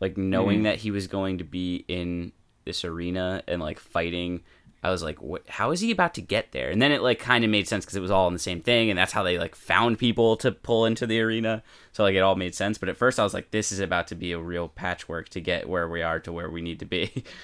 Like 0.00 0.16
knowing 0.16 0.60
Mhm. 0.60 0.64
that 0.64 0.76
he 0.78 0.90
was 0.90 1.06
going 1.06 1.38
to 1.38 1.44
be 1.44 1.84
in 1.88 2.32
this 2.64 2.84
arena 2.84 3.42
and 3.46 3.60
like 3.62 3.78
fighting 3.78 4.42
i 4.82 4.90
was 4.90 5.00
like 5.02 5.22
what, 5.22 5.48
how 5.48 5.70
is 5.70 5.80
he 5.80 5.90
about 5.90 6.14
to 6.14 6.20
get 6.20 6.52
there? 6.52 6.68
And 6.70 6.80
then 6.82 6.92
it 6.92 7.00
like 7.00 7.18
kind 7.18 7.44
of 7.44 7.50
made 7.50 7.66
sense 7.66 7.84
because 7.84 7.96
it 7.96 8.00
was 8.00 8.10
all 8.10 8.26
in 8.28 8.32
the 8.34 8.38
same 8.38 8.60
thing 8.60 8.90
and 8.90 8.98
that's 8.98 9.12
how 9.12 9.22
they 9.22 9.38
like 9.38 9.54
found 9.56 9.98
people 9.98 10.36
to 10.38 10.52
pull 10.52 10.84
into 10.84 11.06
the 11.06 11.20
arena. 11.20 11.62
So 11.92 12.02
like 12.04 12.14
it 12.14 12.20
all 12.20 12.36
made 12.36 12.54
sense. 12.54 12.76
But 12.78 12.88
at 12.88 12.96
first 12.96 13.18
i 13.18 13.24
was 13.24 13.34
like 13.34 13.50
this 13.52 13.72
is 13.72 13.80
about 13.80 14.06
to 14.08 14.14
be 14.14 14.32
a 14.32 14.38
real 14.38 14.68
patchwork 14.68 15.28
to 15.30 15.40
get 15.40 15.68
where 15.68 15.88
we 15.88 16.02
are 16.02 16.20
to 16.20 16.30
where 16.32 16.50
we 16.50 16.60
need 16.60 16.78
to 16.80 16.86
be. 16.86 17.24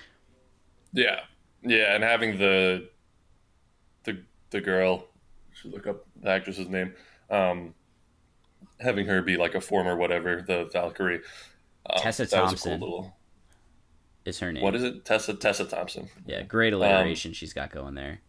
Yeah, 0.92 1.20
yeah, 1.62 1.94
and 1.94 2.04
having 2.04 2.36
the 2.36 2.86
the 4.04 4.22
the 4.50 4.60
girl, 4.60 5.06
should 5.52 5.72
look 5.72 5.86
up 5.86 6.04
the 6.20 6.30
actress's 6.30 6.68
name. 6.68 6.94
Um, 7.30 7.74
having 8.80 9.06
her 9.06 9.22
be 9.22 9.36
like 9.36 9.54
a 9.54 9.60
former 9.60 9.96
whatever, 9.96 10.42
the 10.46 10.68
Valkyrie. 10.72 11.20
Um, 11.88 11.98
Tessa 12.00 12.26
that 12.26 12.42
was 12.42 12.52
a 12.52 12.56
Thompson. 12.56 12.78
cool 12.80 12.88
little. 12.88 13.16
is 14.24 14.38
her 14.40 14.52
name. 14.52 14.62
What 14.62 14.74
is 14.76 14.82
it? 14.82 15.04
Tessa 15.04 15.34
Tessa 15.34 15.64
Thompson. 15.64 16.08
Yeah, 16.26 16.42
great 16.42 16.72
alliteration 16.72 17.32
she's 17.32 17.52
got 17.52 17.70
going 17.70 17.94
there. 17.94 18.20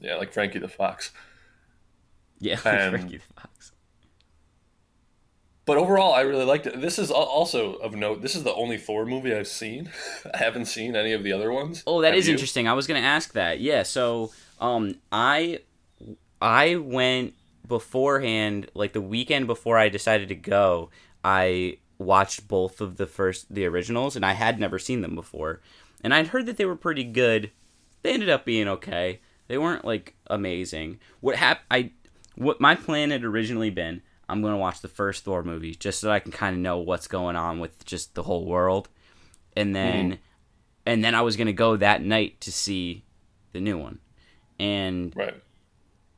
Yeah, 0.00 0.16
like 0.16 0.32
Frankie 0.32 0.58
the 0.58 0.68
Fox. 0.68 1.12
Yeah, 2.40 2.54
And- 2.64 2.96
Frankie 2.96 3.18
the 3.18 3.40
Fox. 3.40 3.72
But 5.66 5.78
overall, 5.78 6.12
I 6.12 6.20
really 6.20 6.44
liked 6.44 6.66
it. 6.66 6.78
This 6.78 6.98
is 6.98 7.10
also 7.10 7.74
of 7.76 7.94
note. 7.94 8.20
This 8.20 8.34
is 8.34 8.42
the 8.42 8.52
only 8.52 8.76
Thor 8.76 9.06
movie 9.06 9.34
I've 9.34 9.46
seen. 9.48 9.90
I 10.34 10.36
haven't 10.36 10.66
seen 10.66 10.94
any 10.94 11.12
of 11.12 11.22
the 11.22 11.32
other 11.32 11.50
ones. 11.50 11.82
Oh, 11.86 12.02
that 12.02 12.08
Have 12.08 12.16
is 12.18 12.26
you? 12.28 12.34
interesting. 12.34 12.68
I 12.68 12.74
was 12.74 12.86
going 12.86 13.00
to 13.00 13.06
ask 13.06 13.32
that. 13.32 13.60
Yeah, 13.60 13.82
so 13.82 14.30
um 14.60 14.96
I 15.12 15.60
I 16.40 16.76
went 16.76 17.34
beforehand, 17.66 18.70
like 18.74 18.92
the 18.92 19.00
weekend 19.00 19.46
before 19.46 19.78
I 19.78 19.88
decided 19.88 20.28
to 20.28 20.34
go, 20.34 20.90
I 21.24 21.78
watched 21.98 22.48
both 22.48 22.80
of 22.80 22.96
the 22.96 23.06
first 23.06 23.52
the 23.52 23.66
originals 23.66 24.16
and 24.16 24.24
I 24.24 24.32
had 24.32 24.60
never 24.60 24.78
seen 24.78 25.00
them 25.00 25.14
before. 25.14 25.60
And 26.02 26.12
I'd 26.12 26.28
heard 26.28 26.46
that 26.46 26.56
they 26.56 26.66
were 26.66 26.76
pretty 26.76 27.04
good. 27.04 27.50
They 28.02 28.12
ended 28.12 28.28
up 28.28 28.44
being 28.44 28.68
okay. 28.68 29.20
They 29.48 29.56
weren't 29.58 29.84
like 29.84 30.14
amazing. 30.26 31.00
What 31.20 31.36
hap- 31.36 31.64
I 31.70 31.92
what 32.34 32.60
my 32.60 32.74
plan 32.74 33.10
had 33.10 33.24
originally 33.24 33.70
been, 33.70 34.02
I'm 34.28 34.42
going 34.42 34.52
to 34.52 34.58
watch 34.58 34.80
the 34.80 34.88
first 34.88 35.24
Thor 35.24 35.42
movie 35.42 35.74
just 35.74 36.00
so 36.00 36.10
I 36.10 36.18
can 36.18 36.32
kind 36.32 36.54
of 36.54 36.60
know 36.60 36.78
what's 36.78 37.06
going 37.06 37.36
on 37.36 37.60
with 37.60 37.84
just 37.84 38.14
the 38.14 38.24
whole 38.24 38.44
world. 38.44 38.88
And 39.56 39.74
then 39.74 40.18
and 40.84 41.02
then 41.04 41.14
I 41.14 41.22
was 41.22 41.36
gonna 41.36 41.52
go 41.52 41.76
that 41.76 42.02
night 42.02 42.40
to 42.42 42.52
see 42.52 43.04
the 43.52 43.60
new 43.60 43.78
one, 43.78 44.00
and 44.58 45.14
Right. 45.16 45.34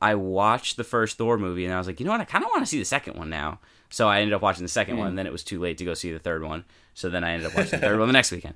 I 0.01 0.15
watched 0.15 0.77
the 0.77 0.83
first 0.83 1.17
Thor 1.17 1.37
movie, 1.37 1.65
and 1.65 1.73
I 1.73 1.77
was 1.77 1.87
like, 1.87 1.99
you 1.99 2.05
know 2.05 2.11
what, 2.11 2.21
I 2.21 2.25
kind 2.25 2.43
of 2.43 2.49
want 2.51 2.61
to 2.63 2.67
see 2.67 2.77
the 2.79 2.85
second 2.85 3.17
one 3.17 3.29
now. 3.29 3.59
So 3.89 4.07
I 4.07 4.19
ended 4.19 4.33
up 4.33 4.41
watching 4.41 4.63
the 4.63 4.69
second 4.69 4.97
one, 4.97 5.07
and 5.07 5.17
then 5.17 5.25
it 5.25 5.31
was 5.31 5.43
too 5.43 5.59
late 5.59 5.77
to 5.79 5.85
go 5.85 5.93
see 5.93 6.11
the 6.11 6.19
third 6.19 6.43
one. 6.43 6.65
So 6.93 7.09
then 7.09 7.23
I 7.23 7.31
ended 7.31 7.47
up 7.49 7.55
watching 7.55 7.71
the 7.71 7.77
third 7.87 7.97
one 7.97 8.07
the 8.07 8.13
next 8.13 8.31
weekend. 8.31 8.55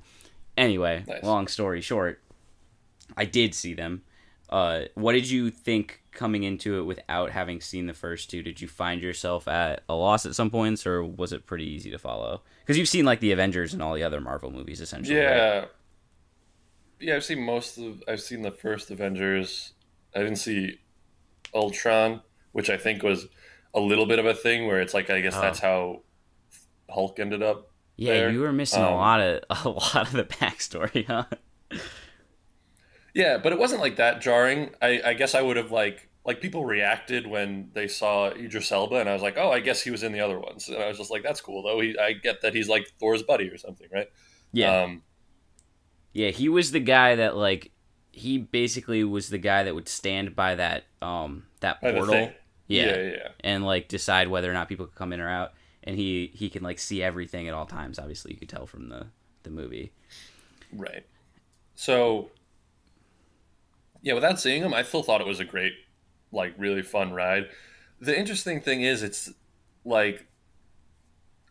Anyway, 0.56 1.04
Nice. 1.06 1.22
long 1.24 1.46
story 1.48 1.80
short, 1.80 2.20
I 3.16 3.24
did 3.24 3.54
see 3.54 3.74
them. 3.74 4.02
Uh, 4.50 4.82
what 4.94 5.12
did 5.12 5.28
you 5.30 5.50
think 5.50 6.02
coming 6.12 6.42
into 6.42 6.78
it 6.78 6.82
without 6.82 7.30
having 7.30 7.60
seen 7.62 7.86
the 7.86 7.94
first 7.94 8.28
two? 8.30 8.42
Did 8.42 8.60
you 8.60 8.68
find 8.68 9.00
yourself 9.00 9.48
at 9.48 9.82
a 9.88 9.94
loss 9.94 10.26
at 10.26 10.34
some 10.34 10.50
points, 10.50 10.86
or 10.86 11.02
was 11.02 11.32
it 11.32 11.46
pretty 11.46 11.64
easy 11.64 11.90
to 11.90 11.98
follow? 11.98 12.42
Because 12.60 12.76
you've 12.78 12.88
seen 12.88 13.06
like 13.06 13.20
the 13.20 13.32
Avengers 13.32 13.72
and 13.72 13.82
all 13.82 13.94
the 13.94 14.02
other 14.04 14.20
Marvel 14.20 14.50
movies, 14.50 14.80
essentially. 14.82 15.18
right? 15.18 15.68
Yeah. 17.02 17.16
I've 17.16 17.24
seen 17.24 17.42
most 17.44 17.78
of. 17.78 18.02
I've 18.08 18.20
seen 18.20 18.42
the 18.42 18.50
first 18.52 18.90
Avengers. 18.90 19.72
I 20.14 20.20
didn't 20.20 20.36
see 20.36 20.78
Ultron, 21.54 22.20
which 22.52 22.70
I 22.70 22.76
think 22.76 23.02
was 23.02 23.26
a 23.74 23.80
little 23.80 24.06
bit 24.06 24.18
of 24.18 24.26
a 24.26 24.34
thing 24.34 24.66
where 24.66 24.80
it's 24.80 24.94
like 24.94 25.10
I 25.10 25.20
guess 25.20 25.34
Oh. 25.36 25.40
that's 25.40 25.58
how 25.60 26.02
Hulk 26.90 27.18
ended 27.18 27.42
up. 27.42 27.68
Yeah, 27.96 28.14
there. 28.14 28.30
you 28.30 28.40
were 28.40 28.52
missing 28.52 28.82
a 28.82 28.88
Um, 28.88 28.94
lot 28.94 29.20
of 29.20 29.42
a 29.64 29.68
lot 29.68 30.06
of 30.06 30.12
the 30.12 30.24
backstory, 30.24 31.06
huh? 31.06 31.24
Yeah, 33.14 33.38
but 33.38 33.52
it 33.52 33.58
wasn't 33.58 33.80
like 33.82 33.96
that 33.96 34.20
jarring. 34.22 34.70
I, 34.80 35.00
I 35.04 35.14
guess 35.14 35.34
I 35.34 35.42
would 35.42 35.56
have 35.56 35.70
like 35.70 36.08
like 36.24 36.40
people 36.40 36.64
reacted 36.64 37.26
when 37.26 37.70
they 37.74 37.88
saw 37.88 38.30
Idris 38.30 38.70
Elba, 38.70 38.96
and 38.96 39.08
I 39.08 39.12
was 39.12 39.22
like, 39.22 39.36
oh, 39.36 39.50
I 39.50 39.60
guess 39.60 39.82
he 39.82 39.90
was 39.90 40.02
in 40.02 40.12
the 40.12 40.20
other 40.20 40.38
ones, 40.38 40.68
and 40.68 40.78
I 40.82 40.88
was 40.88 40.96
just 40.98 41.10
like, 41.10 41.22
that's 41.22 41.40
cool 41.40 41.62
though. 41.62 41.80
He, 41.80 41.98
I 41.98 42.12
get 42.12 42.42
that 42.42 42.54
he's 42.54 42.68
like 42.68 42.88
Thor's 43.00 43.22
buddy 43.22 43.48
or 43.48 43.58
something, 43.58 43.88
right? 43.92 44.08
Yeah, 44.52 44.82
Um, 44.82 45.02
yeah. 46.12 46.30
He 46.30 46.48
was 46.48 46.70
the 46.72 46.80
guy 46.80 47.16
that 47.16 47.36
like 47.36 47.70
he 48.12 48.38
basically 48.38 49.04
was 49.04 49.28
the 49.28 49.38
guy 49.38 49.62
that 49.62 49.74
would 49.74 49.88
stand 49.88 50.36
by 50.36 50.54
that 50.54 50.84
um 51.00 51.44
that 51.60 51.80
by 51.80 51.92
portal, 51.92 52.30
yeah, 52.68 52.86
yeah, 52.86 53.02
yeah. 53.02 53.28
and 53.40 53.64
like 53.64 53.88
decide 53.88 54.28
whether 54.28 54.50
or 54.50 54.54
not 54.54 54.68
people 54.68 54.86
could 54.86 54.94
come 54.94 55.12
in 55.12 55.20
or 55.20 55.28
out. 55.28 55.52
And 55.84 55.96
he 55.96 56.30
he 56.34 56.48
can 56.48 56.62
like 56.62 56.78
see 56.78 57.02
everything 57.02 57.48
at 57.48 57.54
all 57.54 57.66
times. 57.66 57.98
Obviously, 57.98 58.32
you 58.32 58.38
could 58.38 58.48
tell 58.48 58.66
from 58.66 58.88
the 58.88 59.06
the 59.42 59.50
movie. 59.50 59.92
Right. 60.72 61.04
So, 61.74 62.30
yeah, 64.02 64.14
without 64.14 64.40
seeing 64.40 64.62
him, 64.62 64.74
I 64.74 64.82
still 64.82 65.02
thought 65.02 65.20
it 65.20 65.26
was 65.26 65.40
a 65.40 65.44
great, 65.44 65.72
like, 66.30 66.54
really 66.56 66.82
fun 66.82 67.12
ride. 67.12 67.48
The 68.00 68.16
interesting 68.16 68.60
thing 68.60 68.82
is, 68.82 69.02
it's 69.02 69.32
like, 69.84 70.26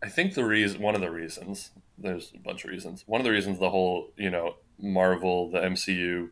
I 0.04 0.10
think 0.10 0.34
the 0.34 0.46
reason, 0.46 0.82
one 0.82 0.96
of 0.96 1.02
the 1.02 1.12
reasons, 1.12 1.72
there's 2.02 2.32
a 2.36 2.40
bunch 2.40 2.64
of 2.64 2.72
reasons. 2.72 3.04
One 3.08 3.22
of 3.22 3.26
the 3.26 3.32
reasons 3.32 3.60
the 3.60 3.70
whole, 3.70 4.12
you 4.18 4.30
know, 4.30 4.56
Marvel, 4.80 5.50
the 5.52 5.60
MCU, 5.60 6.30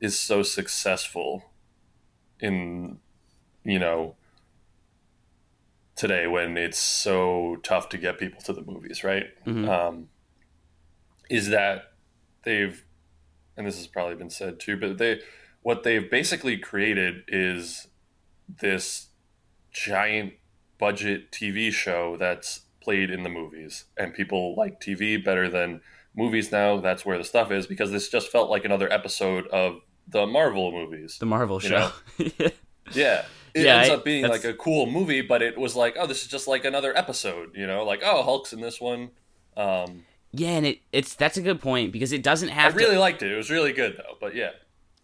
is 0.00 0.18
so 0.18 0.42
successful 0.42 1.44
in, 2.40 2.98
you 3.64 3.78
know, 3.78 4.16
today 5.94 6.26
when 6.26 6.56
it's 6.58 6.78
so 6.78 7.56
tough 7.62 7.88
to 7.88 7.98
get 7.98 8.18
people 8.18 8.40
to 8.42 8.52
the 8.52 8.62
movies, 8.62 9.02
right? 9.02 9.26
Mhm. 9.46 9.68
Um, 9.68 10.08
is 11.30 11.48
that 11.48 11.92
they've 12.42 12.84
and 13.56 13.66
this 13.66 13.78
has 13.78 13.86
probably 13.86 14.14
been 14.14 14.30
said 14.30 14.60
too 14.60 14.76
but 14.76 14.98
they 14.98 15.20
what 15.62 15.82
they've 15.82 16.08
basically 16.10 16.56
created 16.56 17.24
is 17.26 17.88
this 18.60 19.08
giant 19.72 20.34
budget 20.78 21.32
TV 21.32 21.72
show 21.72 22.16
that's 22.16 22.65
played 22.86 23.10
in 23.10 23.24
the 23.24 23.28
movies 23.28 23.84
and 23.96 24.14
people 24.14 24.54
like 24.56 24.80
TV 24.80 25.22
better 25.22 25.48
than 25.48 25.80
movies 26.14 26.52
now. 26.52 26.78
That's 26.80 27.04
where 27.04 27.18
the 27.18 27.24
stuff 27.24 27.50
is 27.50 27.66
because 27.66 27.90
this 27.90 28.08
just 28.08 28.30
felt 28.30 28.48
like 28.48 28.64
another 28.64 28.90
episode 28.92 29.48
of 29.48 29.80
the 30.06 30.24
Marvel 30.24 30.70
movies. 30.70 31.18
The 31.18 31.26
Marvel 31.26 31.58
show. 31.58 31.90
yeah. 32.92 33.24
It 33.54 33.64
Yeah, 33.64 33.76
ends 33.78 33.90
I- 33.90 33.94
up 33.94 34.04
being 34.04 34.22
that's- 34.22 34.44
like 34.44 34.54
a 34.54 34.56
cool 34.56 34.86
movie 34.86 35.20
but 35.22 35.42
it 35.42 35.58
was 35.58 35.74
like 35.74 35.96
oh 35.98 36.06
this 36.06 36.22
is 36.22 36.28
just 36.28 36.46
like 36.46 36.64
another 36.64 36.96
episode 36.96 37.56
you 37.56 37.66
know? 37.66 37.84
Like 37.84 38.02
oh 38.04 38.22
Hulk's 38.22 38.52
in 38.52 38.60
this 38.60 38.80
one. 38.80 39.10
Um 39.56 40.04
yeah, 40.32 40.50
and 40.58 40.66
it 40.66 40.78
it's 40.92 41.14
that's 41.16 41.36
a 41.38 41.42
good 41.42 41.60
point 41.60 41.90
because 41.92 42.12
it 42.12 42.22
doesn't 42.22 42.50
have 42.50 42.72
to 42.74 42.78
I 42.80 42.84
really 42.84 42.98
liked 42.98 43.22
it. 43.22 43.32
It 43.32 43.36
was 43.36 43.50
really 43.50 43.72
good 43.72 43.96
though. 43.96 44.16
But 44.20 44.34
yeah, 44.36 44.50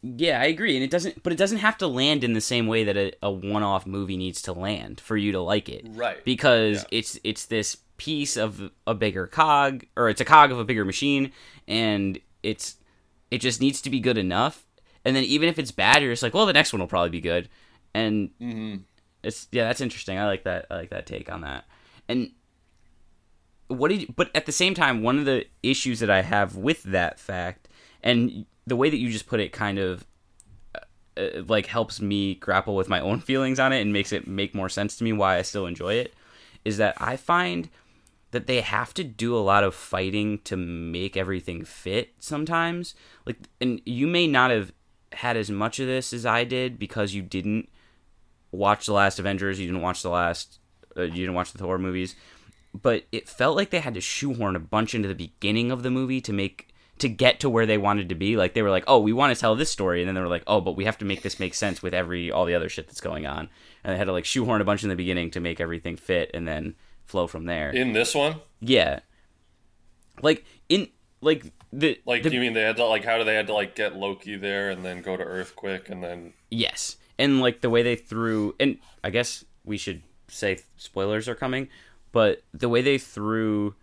Yeah, 0.04 0.40
I 0.40 0.46
agree, 0.46 0.74
and 0.74 0.82
it 0.82 0.90
doesn't, 0.90 1.22
but 1.22 1.32
it 1.32 1.36
doesn't 1.36 1.58
have 1.58 1.78
to 1.78 1.86
land 1.86 2.24
in 2.24 2.32
the 2.32 2.40
same 2.40 2.66
way 2.66 2.82
that 2.82 2.96
a, 2.96 3.12
a 3.22 3.30
one-off 3.30 3.86
movie 3.86 4.16
needs 4.16 4.42
to 4.42 4.52
land 4.52 5.00
for 5.00 5.16
you 5.16 5.30
to 5.30 5.40
like 5.40 5.68
it, 5.68 5.86
right. 5.94 6.24
because 6.24 6.82
Yeah. 6.82 6.88
it's 6.98 7.18
it's 7.22 7.46
this 7.46 7.76
piece 7.98 8.36
of 8.36 8.70
a 8.84 8.94
bigger 8.94 9.28
cog, 9.28 9.84
or 9.96 10.08
it's 10.08 10.20
a 10.20 10.24
cog 10.24 10.50
of 10.50 10.58
a 10.58 10.64
bigger 10.64 10.84
machine, 10.84 11.30
and 11.68 12.18
it's 12.42 12.76
it 13.30 13.38
just 13.38 13.60
needs 13.60 13.80
to 13.82 13.90
be 13.90 14.00
good 14.00 14.18
enough, 14.18 14.66
and 15.04 15.14
then 15.14 15.22
even 15.22 15.48
if 15.48 15.56
it's 15.56 15.70
bad, 15.70 16.02
you're 16.02 16.12
just 16.12 16.22
like, 16.24 16.34
well, 16.34 16.46
the 16.46 16.52
next 16.52 16.72
one 16.72 16.80
will 16.80 16.88
probably 16.88 17.10
be 17.10 17.20
good, 17.20 17.48
and 17.94 18.30
hmm 18.40 18.74
it's 19.22 19.46
yeah, 19.52 19.68
that's 19.68 19.80
interesting. 19.80 20.18
I 20.18 20.26
like 20.26 20.42
that. 20.42 20.66
I 20.68 20.74
like 20.74 20.90
that 20.90 21.06
take 21.06 21.30
on 21.30 21.42
that. 21.42 21.64
And 22.08 22.32
what 23.68 23.88
did? 23.88 24.02
You, 24.02 24.14
but 24.16 24.30
at 24.34 24.46
the 24.46 24.52
same 24.52 24.74
time, 24.74 25.02
one 25.02 25.18
of 25.18 25.24
the 25.24 25.46
issues 25.62 26.00
that 26.00 26.10
I 26.10 26.22
have 26.22 26.56
with 26.56 26.82
that 26.84 27.18
fact, 27.18 27.68
and 28.02 28.46
the 28.66 28.76
way 28.76 28.90
that 28.90 28.98
you 28.98 29.10
just 29.10 29.26
put 29.26 29.40
it, 29.40 29.52
kind 29.52 29.78
of 29.78 30.06
uh, 30.74 31.20
uh, 31.20 31.42
like 31.46 31.66
helps 31.66 32.00
me 32.00 32.34
grapple 32.36 32.76
with 32.76 32.88
my 32.88 33.00
own 33.00 33.20
feelings 33.28 33.58
on 33.58 33.72
it 33.72 33.80
and 33.80 33.92
makes 33.92 34.12
it 34.12 34.26
make 34.26 34.54
more 34.54 34.68
sense 34.68 34.96
to 34.96 35.04
me 35.04 35.12
why 35.12 35.38
I 35.38 35.42
still 35.42 35.66
enjoy 35.66 35.94
it, 35.94 36.14
is 36.64 36.76
that 36.76 36.94
I 37.00 37.16
find 37.16 37.68
that 38.32 38.46
they 38.46 38.62
have 38.62 38.94
to 38.94 39.04
do 39.04 39.36
a 39.36 39.40
lot 39.40 39.62
of 39.62 39.74
fighting 39.74 40.38
to 40.44 40.56
make 40.56 41.16
everything 41.16 41.64
fit 41.64 42.14
sometimes. 42.18 42.94
Like, 43.26 43.36
and 43.60 43.80
you 43.84 44.06
may 44.06 44.26
not 44.26 44.50
have 44.50 44.72
had 45.12 45.36
as 45.36 45.50
much 45.50 45.78
of 45.78 45.86
this 45.86 46.12
as 46.14 46.24
I 46.24 46.44
did 46.44 46.78
because 46.78 47.14
you 47.14 47.20
didn't 47.20 47.68
watch 48.50 48.86
the 48.86 48.94
last 48.94 49.18
Avengers, 49.18 49.60
you 49.60 49.66
didn't 49.66 49.82
watch 49.82 50.02
the 50.02 50.08
last, 50.08 50.58
uh, 50.96 51.02
you 51.02 51.10
didn't 51.10 51.34
watch 51.34 51.52
the 51.52 51.58
Thor 51.58 51.78
movies, 51.78 52.16
but 52.74 53.04
it 53.12 53.28
felt 53.28 53.54
like 53.54 53.68
they 53.68 53.80
had 53.80 53.94
to 53.94 54.00
shoehorn 54.00 54.56
a 54.56 54.60
bunch 54.60 54.94
into 54.94 55.08
the 55.08 55.14
beginning 55.14 55.70
of 55.70 55.82
the 55.82 55.90
movie 55.90 56.22
to 56.22 56.32
make 56.32 56.71
to 56.98 57.08
get 57.08 57.40
to 57.40 57.50
where 57.50 57.66
they 57.66 57.78
wanted 57.78 58.08
to 58.10 58.14
be. 58.14 58.36
Like 58.36 58.54
they 58.54 58.62
were 58.62 58.70
like, 58.70 58.84
"Oh, 58.86 59.00
we 59.00 59.12
want 59.12 59.34
to 59.34 59.40
tell 59.40 59.56
this 59.56 59.70
story," 59.70 60.00
and 60.00 60.08
then 60.08 60.14
they 60.14 60.20
were 60.20 60.28
like, 60.28 60.44
"Oh, 60.46 60.60
but 60.60 60.76
we 60.76 60.84
have 60.84 60.98
to 60.98 61.04
make 61.04 61.22
this 61.22 61.40
make 61.40 61.54
sense 61.54 61.82
with 61.82 61.94
every 61.94 62.30
all 62.30 62.44
the 62.44 62.54
other 62.54 62.68
shit 62.68 62.86
that's 62.86 63.00
going 63.00 63.26
on," 63.26 63.48
and 63.82 63.92
they 63.92 63.98
had 63.98 64.06
to 64.06 64.12
like 64.12 64.24
shoehorn 64.24 64.60
a 64.60 64.64
bunch 64.64 64.82
in 64.82 64.88
the 64.88 64.96
beginning 64.96 65.30
to 65.32 65.40
make 65.40 65.60
everything 65.60 65.96
fit, 65.96 66.30
and 66.34 66.46
then 66.46 66.74
flow 67.04 67.26
from 67.26 67.46
there. 67.46 67.70
In 67.70 67.92
this 67.92 68.14
one, 68.14 68.36
yeah, 68.60 69.00
like 70.22 70.44
in 70.68 70.88
like 71.20 71.52
the 71.72 72.00
like 72.06 72.22
the, 72.22 72.32
you 72.32 72.40
mean 72.40 72.52
they 72.52 72.62
had 72.62 72.76
to 72.76 72.84
like 72.84 73.04
how 73.04 73.18
do 73.18 73.24
they 73.24 73.34
had 73.34 73.46
to 73.46 73.54
like 73.54 73.74
get 73.74 73.96
Loki 73.96 74.36
there 74.36 74.70
and 74.70 74.84
then 74.84 75.02
go 75.02 75.16
to 75.16 75.24
Earth 75.24 75.56
quick 75.56 75.88
and 75.88 76.02
then 76.02 76.34
Yes, 76.50 76.96
and 77.18 77.40
like 77.40 77.62
the 77.62 77.70
way 77.70 77.82
they 77.82 77.96
threw, 77.96 78.54
and 78.60 78.78
I 79.02 79.10
guess 79.10 79.44
we 79.64 79.78
should 79.78 80.02
say 80.28 80.58
spoilers 80.76 81.28
are 81.28 81.34
coming, 81.34 81.68
but 82.10 82.42
the 82.52 82.68
way 82.68 82.82
they 82.82 82.98
threw 82.98 83.74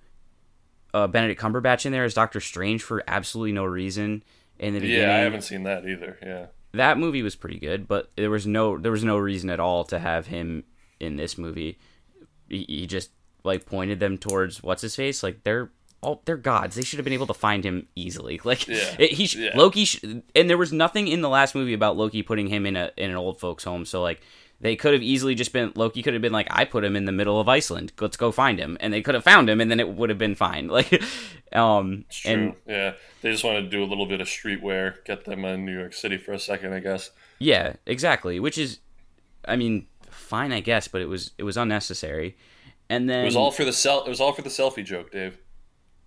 uh, 0.93 1.07
Benedict 1.07 1.39
Cumberbatch 1.41 1.85
in 1.85 1.91
there 1.91 2.03
as 2.03 2.13
Doctor 2.13 2.39
Strange 2.39 2.83
for 2.83 3.03
absolutely 3.07 3.51
no 3.53 3.65
reason 3.65 4.23
in 4.57 4.73
the 4.73 4.79
beginning. 4.79 5.03
yeah, 5.07 5.15
I 5.15 5.19
haven't 5.19 5.41
seen 5.43 5.63
that 5.63 5.85
either. 5.87 6.17
Yeah, 6.21 6.45
That 6.73 6.97
movie 6.97 7.23
was 7.23 7.35
pretty 7.35 7.59
good, 7.59 7.87
but 7.87 8.09
there 8.15 8.29
was 8.29 8.45
no 8.47 8.77
there 8.77 8.91
was 8.91 9.03
no 9.03 9.17
reason 9.17 9.49
at 9.49 9.59
all 9.59 9.83
to 9.85 9.99
have 9.99 10.27
him 10.27 10.63
in 10.99 11.15
this 11.15 11.37
movie. 11.37 11.77
He, 12.49 12.65
he 12.67 12.87
just 12.87 13.11
like 13.43 13.65
pointed 13.65 13.99
them 13.99 14.17
towards 14.17 14.61
what's 14.63 14.81
his 14.81 14.95
face. 14.95 15.23
Like 15.23 15.43
they're 15.43 15.71
all 16.01 16.21
they're 16.25 16.37
gods. 16.37 16.75
They 16.75 16.83
should 16.83 16.97
have 16.97 17.03
been 17.05 17.13
able 17.13 17.27
to 17.27 17.33
find 17.33 17.63
him 17.63 17.87
easily. 17.95 18.39
Like 18.45 18.67
Yeah. 18.67 18.95
it- 18.99 19.11
he 19.13 19.27
sh- 19.27 19.35
Yeah. 19.35 19.51
Loki 19.55 19.85
sh- 19.85 20.03
and 20.35 20.49
there 20.49 20.57
was 20.57 20.73
nothing 20.73 21.07
in 21.07 21.21
the 21.21 21.29
last 21.29 21.55
movie 21.55 21.73
about 21.73 21.95
Loki 21.97 22.23
putting 22.23 22.47
him 22.47 22.65
in 22.65 22.75
a 22.75 22.91
in 22.97 23.09
an 23.11 23.15
old 23.17 23.39
folks 23.39 23.63
home. 23.63 23.85
So 23.85 24.01
like 24.01 24.21
they 24.61 24.75
could 24.75 24.93
have 24.93 25.01
easily 25.01 25.35
just 25.35 25.53
been 25.53 25.71
Loki 25.75 26.01
could 26.03 26.13
have 26.13 26.21
been 26.21 26.33
like, 26.33 26.47
I 26.51 26.65
put 26.65 26.83
him 26.83 26.95
in 26.95 27.05
the 27.05 27.11
middle 27.11 27.39
of 27.39 27.47
Iceland. 27.47 27.93
Let's 27.99 28.17
go 28.17 28.31
find 28.31 28.59
him, 28.59 28.77
and 28.81 28.91
they 28.93 29.01
could 29.01 29.15
have 29.15 29.23
found 29.23 29.49
him, 29.49 29.61
and 29.61 29.69
then 29.71 29.79
it 29.79 29.89
would 29.89 30.09
have 30.09 30.19
been 30.19 30.35
fine. 30.35 30.67
Like, 30.79 31.01
um, 31.53 32.05
It's 32.07 32.17
true. 32.19 32.31
and 32.31 32.53
yeah, 32.67 32.93
they 33.21 33.31
just 33.31 33.43
wanted 33.43 33.61
to 33.63 33.69
do 33.69 33.83
a 33.83 33.85
little 33.85 34.05
bit 34.05 34.21
of 34.21 34.27
streetwear, 34.27 35.03
get 35.05 35.25
them 35.25 35.45
in 35.45 35.65
New 35.65 35.77
York 35.77 35.93
City 35.93 36.17
for 36.17 36.31
a 36.33 36.39
second, 36.39 36.73
I 36.73 36.79
guess. 36.79 37.09
yeah, 37.39 37.73
exactly. 37.85 38.39
Which 38.39 38.57
is, 38.57 38.79
I 39.45 39.55
mean, 39.55 39.87
fine, 40.09 40.51
I 40.51 40.59
guess, 40.59 40.87
but 40.87 41.01
it 41.01 41.07
was 41.07 41.31
it 41.37 41.43
was 41.43 41.57
unnecessary. 41.57 42.37
And 42.89 43.09
then 43.09 43.21
It 43.21 43.25
was 43.25 43.35
all 43.35 43.51
for 43.51 43.65
the 43.65 43.73
sel- 43.73 44.03
It 44.05 44.09
was 44.09 44.19
all 44.21 44.31
for 44.33 44.41
the 44.41 44.49
selfie 44.49 44.83
joke, 44.85 45.11
Dave. 45.11 45.37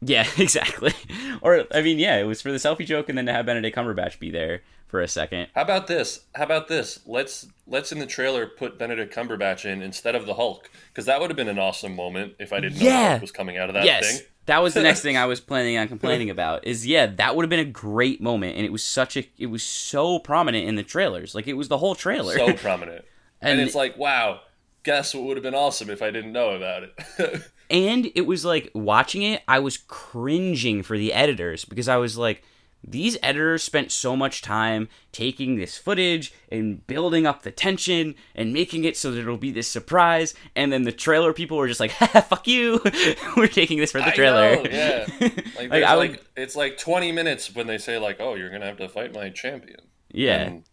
Yeah, 0.05 0.27
exactly. 0.39 0.93
Or 1.41 1.65
I 1.73 1.81
mean, 1.83 1.99
yeah, 1.99 2.17
it 2.19 2.25
was 2.25 2.43
for 2.43 2.51
the 2.51 2.59
selfie 2.59 2.85
joke, 2.87 3.09
and 3.09 3.17
then 3.17 3.27
to 3.27 3.33
have 3.33 3.47
Benedict 3.47 3.77
Cumberbatch 3.77 4.19
be 4.19 4.31
there 4.31 4.63
for 4.89 5.01
a 5.01 5.09
second. 5.09 5.49
How 5.55 5.63
about 5.63 5.87
this? 5.87 6.21
How 6.35 6.45
about 6.45 6.69
this? 6.69 7.01
Let's 7.07 7.47
let's 7.67 7.93
in 7.93 7.99
the 7.99 8.07
trailer 8.07 8.47
put 8.47 8.79
Benedict 8.79 9.15
Cumberbatch 9.15 9.65
in 9.65 9.81
instead 9.81 10.15
of 10.15 10.27
the 10.27 10.35
Hulk, 10.35 10.71
because 10.89 11.07
that 11.07 11.21
would 11.21 11.31
have 11.31 11.37
been 11.37 11.49
an 11.49 11.59
awesome 11.59 11.95
moment 11.97 12.35
if 12.39 12.53
I 12.53 12.61
didn't 12.61 12.79
know 12.81 12.85
Yeah. 12.87 13.09
Hulk 13.11 13.23
was 13.23 13.33
coming 13.33 13.57
out 13.59 13.69
of 13.71 13.75
that 13.75 13.85
yes, 13.85 14.19
thing. 14.19 14.27
that 14.47 14.63
was 14.63 14.75
the 14.75 14.83
next 14.83 15.01
thing 15.03 15.17
I 15.17 15.27
was 15.33 15.41
planning 15.41 15.79
on 15.79 15.89
complaining 15.89 16.31
about. 16.31 16.67
Is 16.67 16.87
yeah, 16.87 17.07
that 17.07 17.37
would 17.37 17.45
have 17.45 17.51
been 17.51 17.61
a 17.61 17.65
great 17.65 18.21
moment, 18.21 18.57
and 18.57 18.67
it 18.67 18.73
was 18.73 18.83
such 18.83 19.17
a 19.17 19.27
it 19.39 19.47
was 19.47 19.63
so 19.63 20.19
prominent 20.19 20.67
in 20.69 20.75
the 20.75 20.83
trailers. 20.83 21.35
Like 21.35 21.47
it 21.47 21.55
was 21.55 21.69
the 21.69 21.79
whole 21.79 21.95
trailer. 21.95 22.37
So 22.37 22.53
prominent, 22.55 23.05
and, 23.41 23.53
And- 23.53 23.61
it's 23.61 23.75
like, 23.77 23.97
wow. 23.97 24.41
Guess 24.85 25.15
what 25.15 25.23
would 25.23 25.37
have 25.37 25.45
been 25.45 25.55
awesome 25.55 25.91
if 25.91 26.03
I 26.03 26.11
didn't 26.11 26.33
know 26.33 26.51
about 26.57 26.83
it. 26.83 27.43
And 27.73 28.13
it 28.15 28.27
was 28.27 28.45
like 28.45 28.71
watching 28.75 29.23
it 29.23 29.43
i 29.49 29.59
was 29.59 29.77
cringing 29.77 30.83
for 30.83 30.97
the 30.97 31.13
editors 31.13 31.65
because 31.65 31.89
i 31.89 31.97
was 31.97 32.17
like 32.17 32.45
these 32.85 33.17
editors 33.23 33.63
spent 33.63 33.93
so 33.93 34.17
much 34.17 34.43
time 34.43 34.89
taking 35.13 35.57
this 35.57 35.79
footage 35.79 36.35
and 36.51 36.85
building 36.87 37.27
up 37.27 37.43
the 37.43 37.51
tension 37.51 38.15
and 38.35 38.53
making 38.53 38.85
it 38.85 38.97
so 38.97 39.13
that 39.13 39.21
it'll 39.21 39.37
be 39.37 39.53
this 39.53 39.69
surprise 39.69 40.35
and 40.57 40.73
then 40.73 40.83
the 40.83 40.93
trailer 40.93 41.33
people 41.33 41.57
were 41.57 41.69
just 41.69 41.81
like 41.81 41.91
fuck 42.29 42.47
you 42.47 42.81
we're 43.37 43.47
taking 43.47 43.79
this 43.79 43.93
for 43.93 44.01
the 44.01 44.11
trailer 44.11 44.57
know, 44.57 44.71
yeah. 44.71 45.07
Like, 45.57 45.71
Like, 45.71 45.85
I 45.85 45.95
like, 45.95 46.25
it's 46.37 46.57
like 46.57 46.77
20 46.77 47.13
minutes 47.13 47.55
when 47.55 47.67
they 47.67 47.79
say 47.79 47.99
like, 47.99 48.17
"Oh, 48.19 48.35
you're 48.35 48.51
gonna 48.51 48.67
have 48.67 48.79
to 48.79 48.89
fight 48.89 49.15
my 49.15 49.31
champion." 49.31 49.81
yeah 50.11 50.43
And 50.43 50.65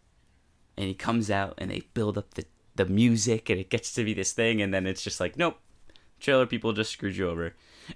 and 0.76 0.88
he 0.88 0.94
comes 0.94 1.30
out 1.30 1.54
and 1.58 1.70
they 1.70 1.82
build 1.94 2.18
up 2.18 2.34
the, 2.34 2.44
the 2.74 2.86
music 2.86 3.50
and 3.50 3.60
it 3.60 3.70
gets 3.70 3.92
to 3.94 4.04
be 4.04 4.14
this 4.14 4.32
thing 4.32 4.60
and 4.60 4.74
then 4.74 4.86
it's 4.86 5.02
just 5.02 5.20
like 5.20 5.36
nope 5.36 5.60
trailer 6.20 6.46
people 6.46 6.72
just 6.72 6.92
screwed 6.92 7.16
you 7.16 7.28
over. 7.28 7.54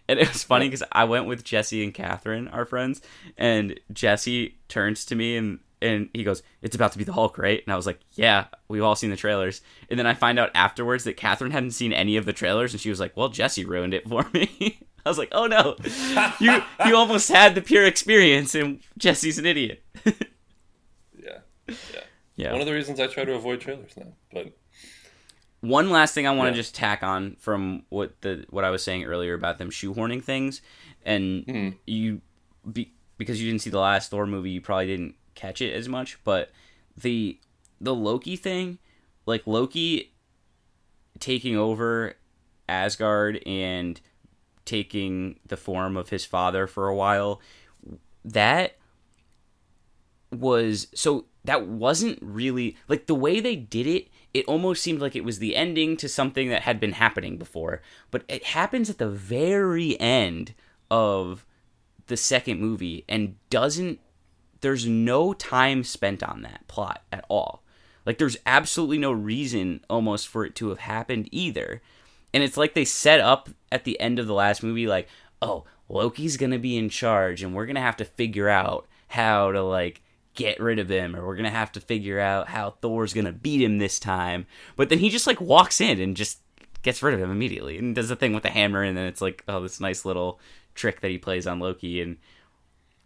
And 0.08 0.18
it 0.18 0.28
was 0.28 0.42
funny 0.42 0.66
because 0.66 0.82
i 0.90 1.04
went 1.04 1.26
with 1.26 1.44
jesse 1.44 1.84
and 1.84 1.94
catherine 1.94 2.48
our 2.48 2.64
friends 2.64 3.00
and 3.38 3.78
jesse 3.92 4.56
turns 4.68 5.04
to 5.04 5.14
me 5.14 5.36
and 5.36 5.60
and 5.80 6.08
he 6.12 6.24
goes 6.24 6.42
it's 6.62 6.74
about 6.74 6.90
to 6.92 6.98
be 6.98 7.04
the 7.04 7.12
hulk 7.12 7.38
right? 7.38 7.62
And 7.64 7.72
i 7.72 7.76
was 7.76 7.86
like 7.86 8.00
yeah 8.14 8.46
we've 8.66 8.82
all 8.82 8.96
seen 8.96 9.10
the 9.10 9.16
trailers. 9.16 9.60
And 9.88 9.98
then 9.98 10.06
i 10.06 10.14
find 10.14 10.38
out 10.38 10.50
afterwards 10.54 11.04
that 11.04 11.16
catherine 11.16 11.52
hadn't 11.52 11.72
seen 11.72 11.92
any 11.92 12.16
of 12.16 12.24
the 12.24 12.32
trailers 12.32 12.72
and 12.72 12.80
she 12.80 12.90
was 12.90 12.98
like 12.98 13.16
well 13.16 13.28
jesse 13.28 13.64
ruined 13.64 13.94
it 13.94 14.08
for 14.08 14.26
me. 14.32 14.80
I 15.06 15.08
was 15.08 15.18
like 15.18 15.28
oh 15.32 15.46
no. 15.46 15.76
You 16.40 16.62
you 16.86 16.96
almost 16.96 17.28
had 17.30 17.54
the 17.54 17.60
pure 17.62 17.84
experience 17.84 18.54
and 18.56 18.80
jesse's 18.98 19.38
an 19.38 19.46
idiot. 19.46 19.84
Yeah, 21.22 21.38
yeah. 21.68 22.00
yeah. 22.36 22.52
One 22.52 22.60
of 22.60 22.66
the 22.66 22.74
reasons 22.74 23.00
I 23.00 23.06
try 23.06 23.24
to 23.24 23.32
avoid 23.34 23.60
trailers 23.60 23.96
now, 23.96 24.12
but 24.32 24.52
One 25.64 25.90
last 25.90 26.14
thing 26.14 26.26
I 26.26 26.30
want 26.30 26.48
to 26.48 26.50
Yeah. 26.52 26.56
just 26.62 26.74
tack 26.74 27.02
on 27.02 27.36
from 27.38 27.84
what 27.88 28.20
the 28.20 28.44
what 28.50 28.64
I 28.64 28.70
was 28.70 28.82
saying 28.82 29.04
earlier 29.04 29.34
about 29.34 29.58
them 29.58 29.70
shoehorning 29.70 30.22
things, 30.22 30.60
and 31.04 31.46
Mhm. 31.46 31.76
you 31.86 32.20
be, 32.70 32.92
because 33.18 33.40
you 33.40 33.50
didn't 33.50 33.62
see 33.62 33.70
the 33.70 33.78
last 33.78 34.10
Thor 34.10 34.26
movie, 34.26 34.50
you 34.50 34.60
probably 34.60 34.86
didn't 34.86 35.14
catch 35.34 35.60
it 35.62 35.72
as 35.72 35.88
much. 35.88 36.18
But 36.24 36.50
the 36.96 37.38
the 37.80 37.94
Loki 37.94 38.36
thing, 38.36 38.78
like 39.26 39.46
Loki 39.46 40.12
taking 41.18 41.56
over 41.56 42.16
Asgard 42.68 43.42
and 43.46 44.00
taking 44.64 45.38
the 45.46 45.56
form 45.56 45.96
of 45.96 46.08
his 46.10 46.24
father 46.24 46.66
for 46.66 46.88
a 46.88 46.94
while, 46.94 47.40
that 48.24 48.76
was 50.30 50.88
so 50.94 51.26
that 51.44 51.66
wasn't 51.66 52.18
really 52.20 52.76
like 52.88 53.06
the 53.06 53.14
way 53.14 53.40
they 53.40 53.54
did 53.56 53.86
it 53.86 54.08
it 54.34 54.44
almost 54.46 54.82
seemed 54.82 55.00
like 55.00 55.16
it 55.16 55.24
was 55.24 55.38
the 55.38 55.56
ending 55.56 55.96
to 55.96 56.08
something 56.08 56.48
that 56.48 56.62
had 56.62 56.78
been 56.78 56.92
happening 56.92 57.38
before 57.38 57.80
but 58.10 58.24
it 58.28 58.44
happens 58.44 58.90
at 58.90 58.98
the 58.98 59.08
very 59.08 59.98
end 60.00 60.52
of 60.90 61.46
the 62.06 62.16
second 62.16 62.60
movie 62.60 63.04
and 63.08 63.36
doesn't 63.50 63.98
there's 64.64 64.86
no 64.86 65.34
time 65.34 65.84
spent 65.84 66.22
on 66.22 66.40
that 66.40 66.66
plot 66.68 67.02
at 67.12 67.22
all. 67.28 67.62
Like 68.06 68.16
there's 68.16 68.38
absolutely 68.46 68.96
no 68.96 69.12
reason 69.12 69.84
almost 69.90 70.26
for 70.26 70.46
it 70.46 70.54
to 70.56 70.70
have 70.70 70.78
happened 70.78 71.28
either. 71.30 71.82
And 72.32 72.42
it's 72.42 72.56
like 72.56 72.72
they 72.72 72.86
set 72.86 73.20
up 73.20 73.50
at 73.70 73.84
the 73.84 74.00
end 74.00 74.18
of 74.18 74.26
the 74.26 74.32
last 74.32 74.62
movie 74.62 74.86
like 74.86 75.06
oh 75.42 75.64
loki's 75.88 76.38
gonna 76.38 76.58
be 76.58 76.78
in 76.78 76.88
charge 76.88 77.42
and 77.42 77.54
we're 77.54 77.66
gonna 77.66 77.80
have 77.80 77.98
to 77.98 78.06
figure 78.06 78.48
out 78.48 78.86
how 79.08 79.52
to 79.52 79.62
like 79.62 80.00
get 80.34 80.60
rid 80.60 80.78
of 80.78 80.88
him 80.88 81.14
or 81.14 81.26
we're 81.26 81.36
gonna 81.36 81.50
have 81.50 81.72
to 81.72 81.80
figure 81.80 82.20
out 82.20 82.48
how 82.48 82.70
thor's 82.80 83.14
gonna 83.14 83.32
beat 83.32 83.62
him 83.62 83.78
this 83.78 83.98
time 83.98 84.46
but 84.76 84.88
then 84.88 84.98
he 84.98 85.08
just 85.08 85.26
like 85.26 85.40
walks 85.40 85.80
in 85.80 86.00
and 86.00 86.16
just 86.16 86.40
gets 86.82 87.02
rid 87.02 87.14
of 87.14 87.20
him 87.20 87.30
immediately 87.30 87.78
and 87.78 87.94
does 87.94 88.08
the 88.08 88.16
thing 88.16 88.34
with 88.34 88.42
the 88.42 88.50
hammer 88.50 88.82
and 88.82 88.96
then 88.96 89.06
it's 89.06 89.22
like 89.22 89.42
oh 89.48 89.60
this 89.60 89.80
nice 89.80 90.04
little 90.04 90.40
trick 90.74 91.00
that 91.00 91.10
he 91.10 91.18
plays 91.18 91.46
on 91.46 91.60
loki 91.60 92.00
and 92.00 92.16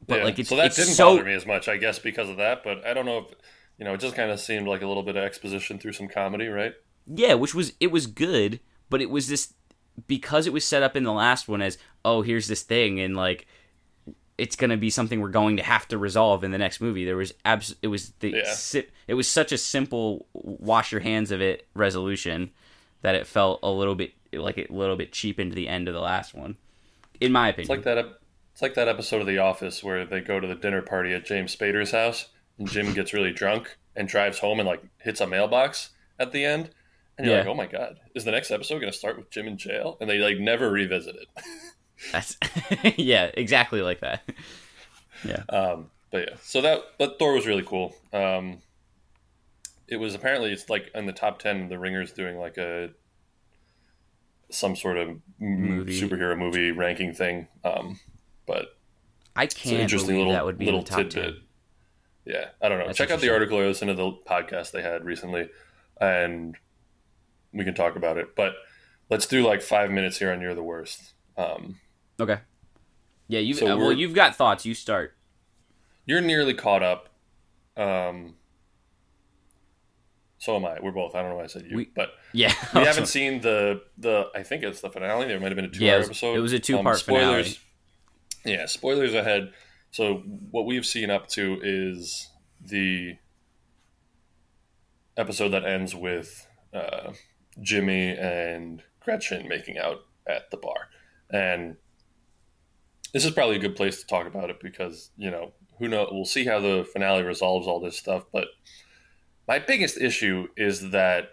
but 0.07 0.19
yeah. 0.19 0.25
like 0.25 0.39
it's, 0.39 0.49
so 0.49 0.57
that 0.57 0.67
it's 0.67 0.77
didn't 0.77 0.95
so 0.95 1.17
bother 1.17 1.25
me 1.25 1.35
as 1.35 1.47
much, 1.47 1.69
I 1.69 1.77
guess, 1.77 1.99
because 1.99 2.29
of 2.29 2.37
that. 2.37 2.63
But 2.63 2.87
I 2.87 2.95
don't 2.95 3.07
know 3.07 3.19
if 3.19 3.35
you 3.79 3.85
know. 3.85 3.95
It 3.95 4.01
just 4.01 4.15
kind 4.15 4.31
of 4.31 4.39
seemed 4.39 4.69
like 4.69 4.83
a 4.83 4.87
little 4.87 5.03
bit 5.03 5.17
of 5.17 5.25
exposition 5.25 5.79
through 5.79 5.93
some 5.93 6.09
comedy, 6.09 6.47
right? 6.47 6.75
Yeah, 7.07 7.35
which 7.35 7.55
was 7.55 7.73
it 7.81 7.91
was 7.91 8.07
good, 8.07 8.61
but 8.91 9.01
it 9.01 9.11
was 9.11 9.29
this 9.29 9.55
because 10.07 10.47
it 10.47 10.53
was 10.53 10.65
set 10.65 10.83
up 10.83 10.97
in 10.97 11.03
the 11.03 11.13
last 11.13 11.49
one 11.49 11.61
as 11.61 11.77
oh 12.05 12.23
here's 12.23 12.47
this 12.47 12.63
thing 12.63 13.01
and 13.01 13.17
like 13.17 13.49
it's 14.39 14.57
gonna 14.57 14.77
be 14.77 14.89
something 14.91 15.21
we're 15.21 15.29
going 15.29 15.57
to 15.57 15.63
have 15.63 15.87
to 15.89 15.99
resolve 15.99 16.45
in 16.45 16.51
the 16.53 16.59
next 16.59 16.81
movie. 16.81 17.05
There 17.05 17.17
was 17.17 17.35
abs 17.45 17.75
it 17.83 17.89
was 17.89 18.11
the 18.21 18.31
Yeah. 18.31 18.53
si- 18.55 18.87
it 19.09 19.15
was 19.15 19.27
such 19.29 19.53
a 19.53 19.59
simple 19.59 20.27
wash 20.33 20.93
your 20.93 21.01
hands 21.01 21.31
of 21.31 21.41
it 21.41 21.67
resolution 21.75 22.51
that 23.03 23.15
it 23.15 23.27
felt 23.27 23.61
a 23.63 23.71
little 23.71 23.95
bit 23.95 24.13
like 24.33 24.57
it 24.59 24.71
a 24.71 24.73
little 24.75 24.97
bit 24.97 25.13
cheapened 25.13 25.53
the 25.55 25.69
end 25.69 25.89
of 25.89 25.95
the 25.95 26.01
last 26.01 26.35
one, 26.35 26.57
in 27.21 27.33
my 27.33 27.49
opinion. 27.49 27.63
It's 27.63 27.71
like 27.71 27.83
that. 27.85 27.99
ep- 27.99 28.21
It's 28.53 28.63
like 28.63 28.75
that 28.75 28.89
episode 28.89 29.21
of 29.21 29.27
The 29.27 29.39
Office 29.39 29.83
where 29.85 30.05
they 30.05 30.21
go 30.21 30.39
to 30.41 30.47
the 30.47 30.55
dinner 30.55 30.83
party 30.83 31.13
at 31.15 31.25
James 31.25 31.55
Spader's 31.55 31.93
house, 31.93 32.27
and 32.59 32.69
Jim 32.69 32.93
gets 32.99 33.13
really 33.13 33.33
drunk 33.33 33.77
and 33.97 34.07
drives 34.09 34.39
home 34.41 34.59
and 34.61 34.69
like 34.69 34.83
hits 34.99 35.21
a 35.21 35.27
mailbox 35.27 35.91
at 36.19 36.33
the 36.33 36.45
end, 36.45 36.71
and 37.17 37.27
you're 37.27 37.37
Yeah. 37.37 37.41
like, 37.43 37.49
"Oh 37.51 37.55
my 37.55 37.67
god, 37.67 37.99
is 38.15 38.25
the 38.25 38.31
next 38.33 38.51
episode 38.51 38.81
going 38.81 38.93
to 38.93 38.99
start 38.99 39.17
with 39.17 39.31
Jim 39.31 39.47
in 39.49 39.57
jail?" 39.57 39.97
And 40.01 40.09
they 40.11 40.19
like 40.19 40.39
never 40.39 40.71
revisit 40.71 41.17
it. 41.17 41.29
That's 42.13 42.37
yeah, 42.97 43.31
exactly 43.35 43.83
like 43.83 44.01
that. 44.01 44.23
Yeah. 45.25 45.43
Um, 45.49 45.91
but 46.11 46.29
yeah, 46.29 46.37
so 46.43 46.61
that 46.61 46.81
but 46.99 47.19
Thor 47.19 47.33
was 47.35 47.47
really 47.47 47.65
cool. 47.65 47.95
Um, 48.13 48.59
it 49.87 49.97
was 49.97 50.15
apparently 50.15 50.53
it's 50.53 50.71
like 50.71 50.91
in 50.95 51.07
the 51.07 51.13
top 51.13 51.39
ten. 51.39 51.69
The 51.69 51.79
Ringers 51.79 52.13
doing 52.13 52.39
like 52.39 52.57
a 52.57 52.91
some 54.51 54.77
sort 54.77 54.97
of 54.97 55.19
Movie. 55.39 56.01
superhero 56.01 56.37
movie 56.37 56.73
ranking 56.73 57.13
thing. 57.13 57.49
Um, 57.65 57.99
but 58.47 58.77
I 59.37 59.45
it's 59.45 59.55
an 59.55 59.71
can't 59.71 59.83
interesting 59.83 60.17
little 60.17 60.33
that 60.33 60.45
would 60.45 60.59
be 60.59 60.67
little 60.67 60.81
in 60.81 60.85
the 60.85 60.91
top 60.91 60.99
tidbit. 60.99 61.35
10. 61.35 61.43
Yeah, 62.25 62.45
I 62.61 62.69
don't 62.69 62.79
know. 62.79 62.87
That's 62.87 62.99
Check 62.99 63.11
out 63.11 63.21
the 63.21 63.33
article 63.33 63.59
I 63.59 63.63
listened 63.63 63.89
to 63.89 63.95
the 63.95 64.13
podcast 64.27 64.73
they 64.73 64.83
had 64.83 65.05
recently, 65.05 65.49
and 66.01 66.57
we 67.53 67.65
can 67.65 67.75
talk 67.75 67.97
about 67.97 68.19
it. 68.19 68.37
But 68.37 68.55
let's 69.09 69.27
do 69.27 69.47
like 69.47 69.63
five 69.63 69.91
minutes 69.91 70.19
here 70.19 70.33
on 70.33 70.41
You're 70.41 70.55
the 70.55 70.63
Worst. 70.63 71.15
Um, 71.39 71.77
Okay. 72.21 72.39
Yeah, 73.29 73.41
you 73.41 73.55
so 73.55 73.67
uh, 73.73 73.77
well, 73.77 73.93
you've 73.93 74.15
got 74.15 74.35
thoughts. 74.37 74.65
You 74.65 74.75
start. 74.75 75.15
you're 76.07 76.21
nearly 76.21 76.55
caught 76.55 76.83
up. 76.83 77.09
Um, 77.77 78.35
so 80.39 80.57
am 80.57 80.65
I. 80.65 80.79
We're 80.81 80.93
both. 80.93 81.15
I 81.15 81.21
don't 81.21 81.31
know 81.31 81.37
why 81.37 81.45
I 81.45 81.47
said 81.49 81.65
you, 81.69 81.77
We- 81.77 81.91
but 81.95 82.11
Yeah. 82.33 82.53
we 82.75 82.81
haven't 82.85 83.07
seen 83.07 83.41
the 83.41 83.83
the. 83.99 84.29
I 84.35 84.43
think 84.43 84.63
it's 84.63 84.81
the 84.81 84.91
finale. 84.91 85.27
There 85.27 85.39
might 85.41 85.49
have 85.49 85.57
been 85.57 85.65
a 85.67 85.71
two 85.71 85.85
Yeah, 85.85 85.93
hour 85.93 85.97
it 85.97 86.01
was- 86.01 86.09
episode. 86.09 86.37
it 86.37 86.41
was 86.41 86.53
a 86.53 86.59
two-part 86.59 86.99
spoilers. 86.99 87.61
Yeah, 88.45 88.67
spoilers 88.67 89.15
ahead. 89.15 89.53
So 89.91 90.17
what 90.51 90.65
we've 90.67 90.87
seen 90.87 91.11
up 91.11 91.29
to 91.31 91.59
is 91.63 92.31
the 92.61 93.17
episode 95.17 95.49
that 95.51 95.65
ends 95.65 95.95
with 95.95 96.47
uh, 96.73 97.13
Jimmy 97.61 98.11
and 98.17 98.83
Gretchen 99.01 99.49
making 99.49 99.79
out 99.79 99.99
at 100.27 100.51
the 100.51 100.57
bar, 100.57 100.89
and 101.31 101.77
this 103.19 103.25
is 103.25 103.33
probably 103.33 103.57
a 103.57 103.59
good 103.59 103.75
place 103.75 104.01
to 104.01 104.07
talk 104.07 104.29
about 104.29 104.49
it 104.49 104.61
because 104.61 105.11
you 105.17 105.29
know 105.29 105.51
who 105.81 105.89
know 105.89 106.09
we'll 106.13 106.25
see 106.25 106.45
how 106.45 106.61
the 106.61 106.89
finale 106.93 107.25
resolves 107.25 107.67
all 107.67 107.81
this 107.81 107.99
stuff, 107.99 108.25
but 108.33 108.47
my 109.49 109.59
biggest 109.59 110.01
issue 110.01 110.47
is 110.57 110.91
that 110.91 111.31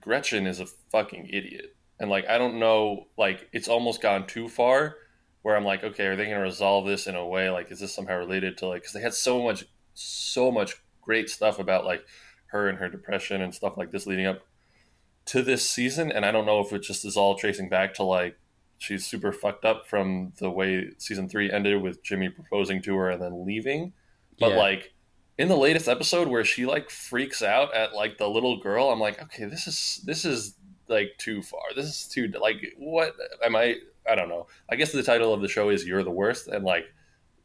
Gretchen 0.00 0.46
is 0.46 0.58
a 0.58 0.64
fucking 0.90 1.28
idiot. 1.30 1.76
And 1.98 2.08
like 2.08 2.26
I 2.30 2.38
don't 2.38 2.58
know, 2.58 3.08
like 3.18 3.50
it's 3.52 3.68
almost 3.68 4.00
gone 4.00 4.26
too 4.26 4.48
far 4.48 4.96
where 5.42 5.54
I'm 5.54 5.66
like, 5.66 5.84
okay, 5.84 6.06
are 6.06 6.16
they 6.16 6.24
going 6.24 6.36
to 6.38 6.42
resolve 6.42 6.86
this 6.86 7.06
in 7.06 7.14
a 7.14 7.26
way 7.26 7.50
like 7.50 7.70
is 7.70 7.80
this 7.80 7.94
somehow 7.94 8.16
related 8.16 8.56
to 8.58 8.68
like 8.68 8.84
cuz 8.84 8.94
they 8.94 9.02
had 9.02 9.12
so 9.12 9.42
much 9.42 9.66
so 9.92 10.50
much 10.50 10.76
great 11.02 11.28
stuff 11.28 11.58
about 11.58 11.84
like 11.84 12.06
her 12.46 12.70
and 12.70 12.78
her 12.78 12.88
depression 12.88 13.42
and 13.42 13.54
stuff 13.54 13.76
like 13.76 13.90
this 13.90 14.06
leading 14.06 14.26
up 14.26 14.46
to 15.26 15.42
this 15.42 15.68
season. 15.68 16.10
And 16.10 16.24
I 16.24 16.32
don't 16.32 16.46
know 16.46 16.60
if 16.60 16.72
it 16.72 16.80
just 16.80 17.04
is 17.04 17.18
all 17.18 17.34
tracing 17.34 17.68
back 17.68 17.92
to 17.94 18.02
like 18.02 18.38
she's 18.80 19.06
super 19.06 19.30
fucked 19.30 19.64
up 19.64 19.86
from 19.86 20.32
the 20.38 20.50
way 20.50 20.90
season 20.98 21.28
three 21.28 21.50
ended 21.52 21.80
with 21.80 22.02
Jimmy 22.02 22.28
proposing 22.30 22.80
to 22.82 22.96
her 22.96 23.10
and 23.10 23.22
then 23.22 23.46
leaving. 23.46 23.92
But 24.40 24.52
Yeah. 24.52 24.56
like 24.58 24.92
in 25.38 25.48
the 25.48 25.56
latest 25.56 25.86
episode 25.88 26.28
where 26.28 26.44
she 26.44 26.66
like 26.66 26.90
freaks 26.90 27.40
out 27.42 27.72
at 27.74 27.94
like 27.94 28.18
the 28.18 28.28
little 28.28 28.58
girl, 28.58 28.90
I'm 28.90 28.98
like, 29.00 29.22
okay, 29.22 29.44
this 29.44 29.66
is 29.66 30.00
this 30.04 30.24
is 30.24 30.56
like 30.88 31.12
too 31.18 31.40
far. 31.42 31.60
This 31.76 31.86
is 31.86 32.08
too 32.08 32.26
like 32.40 32.56
what 32.78 33.14
am 33.44 33.54
I? 33.54 33.76
I 34.10 34.14
don't 34.14 34.28
know. 34.30 34.48
I 34.68 34.76
guess 34.76 34.92
the 34.92 35.02
title 35.02 35.32
of 35.32 35.40
the 35.42 35.48
show 35.48 35.68
is 35.68 35.86
"You're 35.86 36.02
the 36.02 36.10
Worst," 36.10 36.48
and 36.48 36.64
like 36.64 36.86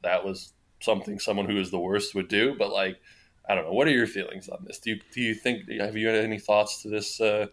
that 0.04 0.24
was 0.26 0.54
something 0.82 1.20
someone 1.20 1.46
who 1.50 1.60
is 1.60 1.70
the 1.70 1.80
worst 1.80 2.16
would 2.16 2.28
do. 2.30 2.56
But 2.58 2.70
like, 2.72 2.98
I 3.48 3.56
don't 3.56 3.66
know. 3.66 3.74
What 3.74 3.88
are 3.88 3.92
your 3.92 4.08
feelings 4.08 4.48
on 4.50 4.64
this? 4.66 4.80
Do 4.80 4.92
you 4.92 5.00
do 5.14 5.22
you 5.22 5.36
think 5.36 5.70
have 5.70 5.98
you 5.98 6.08
had 6.08 6.24
any 6.24 6.40
thoughts 6.40 6.82
to 6.84 6.90
this? 6.90 7.20
Uh, 7.20 7.48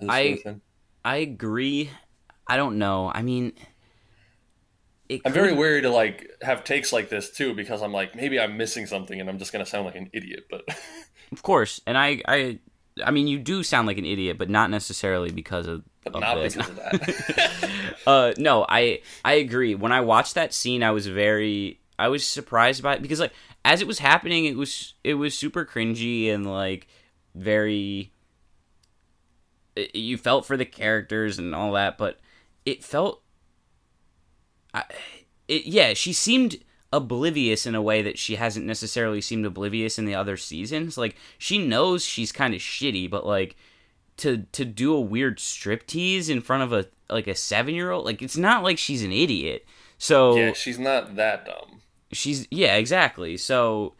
this 0.00 0.08
I- 0.10 0.34
sort 0.36 0.46
of? 0.56 0.60
I 1.04 1.16
agree. 1.18 1.90
I 2.48 2.56
don't 2.56 2.78
know. 2.78 3.10
I 3.14 3.22
mean, 3.22 3.52
it 5.08 5.20
I'm 5.24 5.32
could- 5.32 5.40
very 5.40 5.52
wary 5.54 5.82
to 5.82 5.90
like 5.90 6.30
have 6.42 6.64
takes 6.64 6.92
like 6.92 7.08
this 7.08 7.30
too 7.30 7.54
because 7.54 7.82
I'm 7.82 7.92
like 7.92 8.14
maybe 8.14 8.38
I'm 8.40 8.56
missing 8.56 8.86
something 8.86 9.20
and 9.20 9.28
I'm 9.28 9.38
just 9.38 9.52
gonna 9.52 9.66
sound 9.66 9.84
like 9.86 9.96
an 9.96 10.10
idiot. 10.12 10.46
But 10.50 10.62
Of 11.32 11.42
course, 11.42 11.80
and 11.86 11.98
I, 11.98 12.22
I, 12.26 12.58
I 13.04 13.10
mean, 13.10 13.26
you 13.28 13.38
do 13.38 13.62
sound 13.62 13.86
like 13.86 13.98
an 13.98 14.06
idiot, 14.06 14.38
but 14.38 14.48
not 14.48 14.70
necessarily 14.70 15.30
because 15.30 15.66
of, 15.66 15.84
but 16.04 16.14
of 16.14 16.20
not 16.22 16.34
this. 16.36 16.56
because 16.56 16.70
of 16.70 16.76
that. 16.76 17.94
uh, 18.06 18.32
no, 18.38 18.64
I, 18.66 19.02
I 19.26 19.34
agree. 19.34 19.74
When 19.74 19.92
I 19.92 20.00
watched 20.00 20.36
that 20.36 20.54
scene, 20.54 20.82
I 20.82 20.90
was 20.90 21.06
very, 21.06 21.80
I 21.98 22.08
was 22.08 22.26
surprised 22.26 22.82
by 22.82 22.94
it 22.94 23.02
because, 23.02 23.20
like, 23.20 23.34
as 23.62 23.82
it 23.82 23.86
was 23.86 23.98
happening, 23.98 24.46
it 24.46 24.56
was, 24.56 24.94
it 25.04 25.14
was 25.14 25.36
super 25.36 25.66
cringy 25.66 26.32
and 26.32 26.50
like 26.50 26.86
very. 27.34 28.10
you 29.92 30.16
felt 30.16 30.46
for 30.46 30.56
the 30.56 30.64
characters 30.64 31.38
and 31.38 31.54
all 31.54 31.72
that, 31.72 31.98
but 31.98 32.18
it 32.70 32.84
felt. 32.84 33.22
I, 34.74 34.84
it 35.46 35.64
yeah, 35.66 35.94
she 35.94 36.12
seemed 36.12 36.62
oblivious 36.92 37.66
in 37.66 37.74
a 37.74 37.82
way 37.82 38.00
that 38.02 38.18
she 38.18 38.36
hasn't 38.36 38.64
necessarily 38.66 39.20
seemed 39.20 39.44
oblivious 39.46 39.98
in 39.98 40.04
the 40.04 40.14
other 40.14 40.36
seasons. 40.36 40.96
Like 40.98 41.16
she 41.38 41.58
knows 41.58 42.04
she's 42.04 42.32
kind 42.32 42.54
of 42.54 42.60
shitty, 42.60 43.10
but 43.10 43.26
like 43.26 43.56
to 44.18 44.44
to 44.52 44.64
do 44.64 44.94
a 44.94 45.00
weird 45.00 45.38
striptease 45.38 46.28
in 46.28 46.40
front 46.40 46.62
of 46.62 46.72
a 46.72 46.86
like 47.08 47.26
a 47.26 47.34
seven 47.34 47.74
year 47.74 47.90
old, 47.90 48.04
like 48.04 48.22
it's 48.22 48.36
not 48.36 48.62
like 48.62 48.78
she's 48.78 49.02
an 49.02 49.12
idiot. 49.12 49.66
So 49.98 50.36
yeah, 50.36 50.52
she's 50.52 50.78
not 50.78 51.16
that 51.16 51.46
dumb. 51.46 51.80
she's 52.12 52.46
yeah, 52.50 52.76
exactly. 52.76 53.36
So 53.36 53.94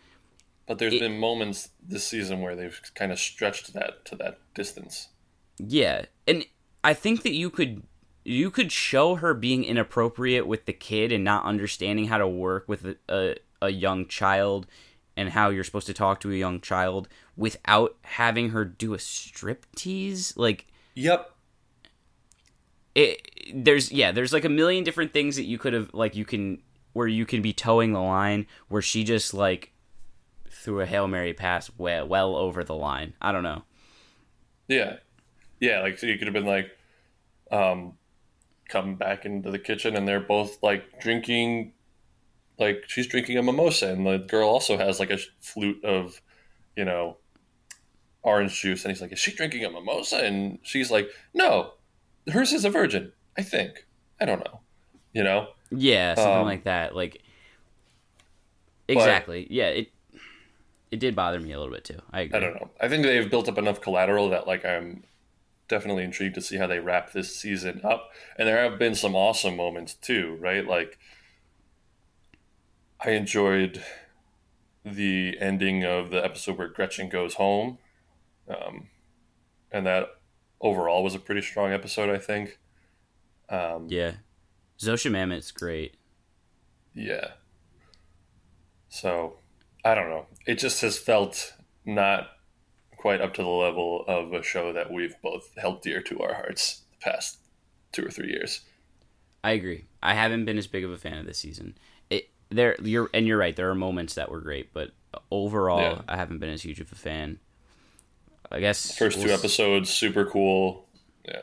But 0.66 0.78
there's 0.78 0.94
It- 0.94 1.00
been 1.00 1.18
moments 1.18 1.70
this 1.82 2.04
season 2.06 2.40
where 2.42 2.54
they've 2.54 2.78
kind 2.94 3.10
of 3.12 3.18
stretched 3.18 3.72
that 3.72 4.04
to 4.06 4.16
that 4.16 4.38
distance. 4.54 5.08
Yeah, 5.58 6.04
and 6.26 6.44
I 6.84 6.94
think 6.94 7.22
that 7.22 7.32
you 7.32 7.50
could 7.50 7.82
you 8.28 8.50
could 8.50 8.70
show 8.70 9.14
her 9.16 9.32
being 9.32 9.64
inappropriate 9.64 10.46
with 10.46 10.66
the 10.66 10.72
kid 10.72 11.12
and 11.12 11.24
not 11.24 11.44
understanding 11.44 12.08
how 12.08 12.18
to 12.18 12.28
work 12.28 12.68
with 12.68 12.84
a, 12.84 12.96
a, 13.08 13.36
a 13.62 13.70
young 13.70 14.06
child 14.06 14.66
and 15.16 15.30
how 15.30 15.48
you're 15.48 15.64
supposed 15.64 15.86
to 15.86 15.94
talk 15.94 16.20
to 16.20 16.30
a 16.30 16.34
young 16.36 16.60
child 16.60 17.08
without 17.36 17.96
having 18.02 18.50
her 18.50 18.66
do 18.66 18.92
a 18.92 18.98
striptease. 18.98 20.34
Like 20.36 20.66
Yep. 20.94 21.30
it, 22.94 23.30
there's 23.54 23.90
yeah, 23.90 24.12
there's 24.12 24.32
like 24.32 24.44
a 24.44 24.50
million 24.50 24.84
different 24.84 25.12
things 25.14 25.36
that 25.36 25.44
you 25.44 25.56
could 25.56 25.72
have 25.72 25.94
like 25.94 26.14
you 26.14 26.26
can 26.26 26.60
where 26.92 27.08
you 27.08 27.24
can 27.24 27.40
be 27.40 27.54
towing 27.54 27.92
the 27.92 28.00
line 28.00 28.46
where 28.68 28.82
she 28.82 29.04
just 29.04 29.32
like 29.32 29.72
threw 30.50 30.80
a 30.80 30.86
hail 30.86 31.08
mary 31.08 31.32
pass 31.32 31.70
well, 31.78 32.06
well 32.06 32.36
over 32.36 32.62
the 32.62 32.74
line. 32.74 33.14
I 33.22 33.32
don't 33.32 33.42
know. 33.42 33.62
Yeah. 34.66 34.96
Yeah, 35.60 35.80
like 35.80 35.98
so 35.98 36.06
you 36.06 36.18
could 36.18 36.26
have 36.26 36.34
been 36.34 36.44
like 36.44 36.70
um 37.50 37.94
come 38.68 38.94
back 38.96 39.24
into 39.24 39.50
the 39.50 39.58
kitchen 39.58 39.96
and 39.96 40.06
they're 40.06 40.20
both 40.20 40.62
like 40.62 41.00
drinking 41.00 41.72
like 42.58 42.84
she's 42.88 43.06
drinking 43.06 43.38
a 43.38 43.42
mimosa 43.42 43.88
and 43.88 44.06
the 44.06 44.18
girl 44.18 44.48
also 44.48 44.76
has 44.78 45.00
like 45.00 45.10
a 45.10 45.18
flute 45.40 45.82
of 45.84 46.20
you 46.76 46.84
know 46.84 47.16
orange 48.22 48.60
juice 48.60 48.84
and 48.84 48.92
he's 48.92 49.00
like 49.00 49.12
is 49.12 49.18
she 49.18 49.32
drinking 49.32 49.64
a 49.64 49.70
mimosa 49.70 50.18
and 50.18 50.58
she's 50.62 50.90
like 50.90 51.08
no 51.34 51.72
hers 52.32 52.52
is 52.52 52.64
a 52.64 52.70
virgin 52.70 53.12
i 53.38 53.42
think 53.42 53.86
i 54.20 54.24
don't 54.24 54.40
know 54.40 54.60
you 55.12 55.22
know 55.22 55.48
Yeah, 55.70 56.14
something 56.14 56.40
Um, 56.40 56.46
like 56.46 56.64
that. 56.64 56.94
Like 56.94 57.22
exactly. 58.88 59.46
yeah, 59.50 59.68
it 59.68 59.92
it 60.90 61.00
did 61.00 61.14
bother 61.14 61.38
me 61.40 61.52
a 61.52 61.58
little 61.58 61.72
bit 61.72 61.84
too. 61.84 62.00
I 62.12 62.22
agree. 62.22 62.38
I 62.38 62.40
don't 62.40 62.54
know. 62.54 62.70
I 62.80 62.88
think 62.88 63.02
they've 63.04 63.30
built 63.30 63.48
up 63.48 63.58
enough 63.58 63.80
collateral 63.80 64.30
that 64.30 64.46
like 64.46 64.64
I'm 64.64 65.04
definitely 65.68 66.04
intrigued 66.04 66.34
to 66.34 66.40
see 66.40 66.56
how 66.56 66.66
they 66.66 66.80
wrap 66.80 67.12
this 67.12 67.36
season 67.36 67.80
up. 67.84 68.10
And 68.36 68.48
there 68.48 68.68
have 68.68 68.78
been 68.78 68.94
some 68.94 69.14
awesome 69.14 69.56
moments 69.56 69.94
too, 69.94 70.36
right? 70.40 70.66
Like 70.66 70.98
I 73.00 73.10
enjoyed 73.10 73.82
the 74.84 75.36
ending 75.40 75.84
of 75.84 76.10
the 76.10 76.24
episode 76.24 76.58
where 76.58 76.68
Gretchen 76.68 77.08
goes 77.08 77.34
home. 77.34 77.78
Um, 78.48 78.88
and 79.70 79.86
that 79.86 80.08
overall 80.60 81.04
was 81.04 81.14
a 81.14 81.18
pretty 81.18 81.42
strong 81.42 81.72
episode, 81.72 82.08
I 82.08 82.18
think. 82.18 82.58
Um, 83.48 83.86
Yeah, 83.88 84.12
Zosia 84.78 85.10
Mamet's 85.10 85.52
great. 85.52 85.94
Yeah. 86.94 87.32
So, 88.88 89.38
I 89.84 89.94
don't 89.94 90.08
know. 90.08 90.26
It 90.46 90.58
just 90.58 90.80
has 90.80 90.98
felt 90.98 91.54
not 91.84 92.28
quite 92.98 93.20
up 93.22 93.32
to 93.34 93.42
the 93.42 93.48
level 93.48 94.04
of 94.06 94.32
a 94.34 94.42
show 94.42 94.72
that 94.74 94.92
we've 94.92 95.14
both 95.22 95.54
held 95.56 95.80
dear 95.82 96.02
to 96.02 96.20
our 96.20 96.34
hearts 96.34 96.82
the 96.92 97.10
past 97.10 97.38
two 97.92 98.04
or 98.04 98.10
three 98.10 98.28
years. 98.28 98.60
I 99.42 99.52
agree. 99.52 99.86
I 100.02 100.14
haven't 100.14 100.44
been 100.44 100.58
as 100.58 100.66
big 100.66 100.84
of 100.84 100.90
a 100.90 100.98
fan 100.98 101.16
of 101.18 101.24
this 101.26 101.38
season. 101.38 101.78
It 102.10 102.28
there 102.50 102.76
you're 102.82 103.08
and 103.14 103.26
you're 103.26 103.38
right. 103.38 103.54
There 103.56 103.70
are 103.70 103.74
moments 103.74 104.14
that 104.14 104.30
were 104.30 104.40
great, 104.40 104.72
but 104.74 104.90
overall, 105.30 105.80
Yeah. 105.80 106.00
I 106.08 106.16
haven't 106.16 106.38
been 106.38 106.50
as 106.50 106.62
huge 106.62 106.80
of 106.80 106.90
a 106.92 106.96
fan. 106.96 107.38
I 108.50 108.60
guess 108.60 108.96
First 108.96 109.18
two 109.18 109.24
we'll 109.26 109.34
s- 109.34 109.38
episodes, 109.40 109.90
super 109.90 110.24
cool. 110.26 110.86
Yeah. 111.24 111.42